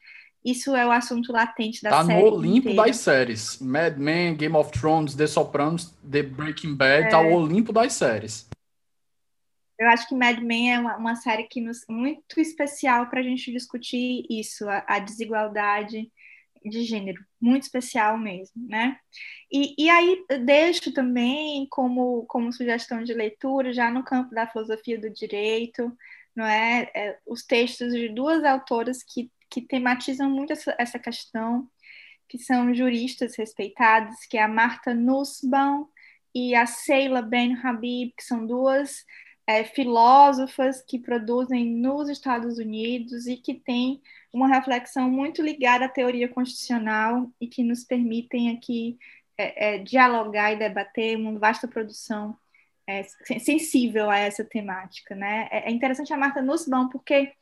[0.44, 2.22] Isso é o assunto latente da tá série.
[2.22, 2.86] Tá no Olimpo inteira.
[2.86, 3.58] das séries.
[3.60, 7.08] Mad Men, Game of Thrones, The Sopranos, The Breaking Bad, é...
[7.08, 8.48] tá o Olimpo das séries.
[9.76, 13.22] Eu acho que Mad Men é uma, uma série que nos, muito especial para a
[13.22, 16.12] gente discutir isso, a, a, desigualdade
[16.64, 18.96] de gênero, muito especial mesmo, né?
[19.50, 25.00] E, e aí deixo também como, como sugestão de leitura, já no campo da filosofia
[25.00, 25.92] do direito,
[26.38, 26.88] não é?
[26.94, 31.68] é os textos de duas autoras que, que tematizam muito essa, essa questão,
[32.28, 35.88] que são juristas respeitadas, que é a Marta Nussbaum
[36.32, 39.04] e a Sheila Ben Habib, que são duas
[39.48, 44.00] é, filósofas que produzem nos Estados Unidos e que têm
[44.32, 48.96] uma reflexão muito ligada à teoria constitucional e que nos permitem aqui
[49.36, 52.38] é, é, dialogar e debater uma vasta produção
[52.88, 53.02] é,
[53.38, 55.14] sensível a essa temática.
[55.14, 55.46] Né?
[55.52, 57.32] É, é interessante a Marta Nussbaum porque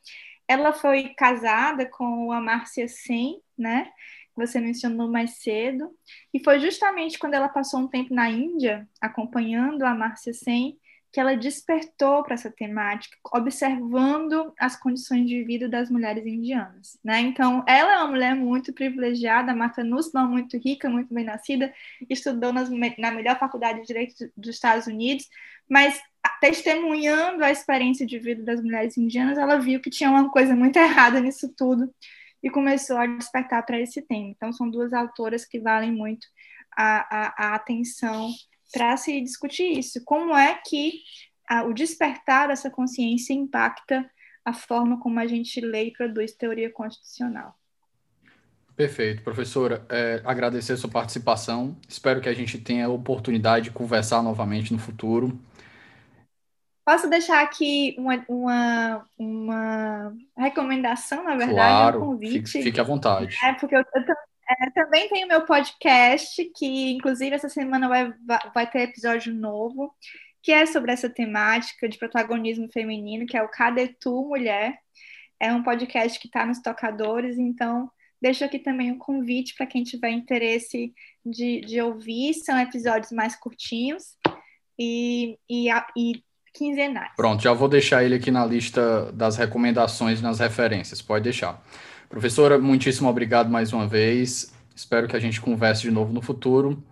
[0.45, 3.89] ela foi casada com a Márcia Sen, né?
[4.35, 5.89] que você mencionou mais cedo,
[6.31, 10.77] e foi justamente quando ela passou um tempo na Índia, acompanhando a Márcia Sen,
[11.11, 17.19] que ela despertou para essa temática, observando as condições de vida das mulheres indianas, né?
[17.21, 21.73] Então, ela é uma mulher muito privilegiada, Marta Nussbaum, muito rica, muito bem nascida,
[22.09, 25.27] estudou nas, na melhor faculdade de direito dos Estados Unidos,
[25.69, 25.99] mas
[26.41, 30.77] testemunhando a experiência de vida das mulheres indianas, ela viu que tinha uma coisa muito
[30.77, 31.93] errada nisso tudo
[32.43, 34.27] e começou a despertar para esse tema.
[34.27, 36.27] Então, são duas autoras que valem muito
[36.75, 38.29] a, a, a atenção
[38.71, 40.03] para se discutir isso.
[40.03, 41.01] Como é que
[41.47, 44.09] a, o despertar dessa consciência impacta
[44.43, 47.55] a forma como a gente lê e produz teoria constitucional?
[48.75, 49.83] Perfeito, professora.
[49.89, 51.75] É, agradecer a sua participação.
[51.89, 55.37] Espero que a gente tenha a oportunidade de conversar novamente no futuro.
[56.85, 62.51] Posso deixar aqui uma, uma, uma recomendação, na verdade, claro, um convite.
[62.51, 63.35] Fique, fique à vontade.
[63.43, 64.05] É, porque eu, eu,
[64.49, 68.13] é, também tem o meu podcast, que inclusive essa semana vai,
[68.53, 69.93] vai ter episódio novo,
[70.41, 74.77] que é sobre essa temática de protagonismo feminino, que é o Cadê Tu Mulher?
[75.39, 77.91] É um podcast que está nos tocadores, então
[78.21, 80.93] deixo aqui também um convite para quem tiver interesse
[81.25, 82.33] de, de ouvir.
[82.33, 84.15] São episódios mais curtinhos
[84.79, 86.23] e, e, e
[86.53, 87.11] quinzenais.
[87.15, 91.61] Pronto, já vou deixar ele aqui na lista das recomendações nas referências, pode deixar.
[92.09, 94.53] Professora, muitíssimo obrigado mais uma vez.
[94.75, 96.83] Espero que a gente converse de novo no futuro.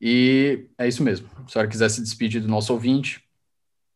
[0.00, 1.28] E é isso mesmo.
[1.28, 3.24] Se a senhora quiser se despedir do nosso ouvinte.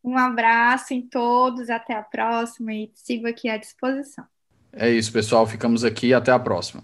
[0.03, 4.25] Um abraço em todos, até a próxima e sigo aqui à disposição.
[4.73, 5.47] É isso, pessoal.
[5.47, 6.83] Ficamos aqui até a próxima.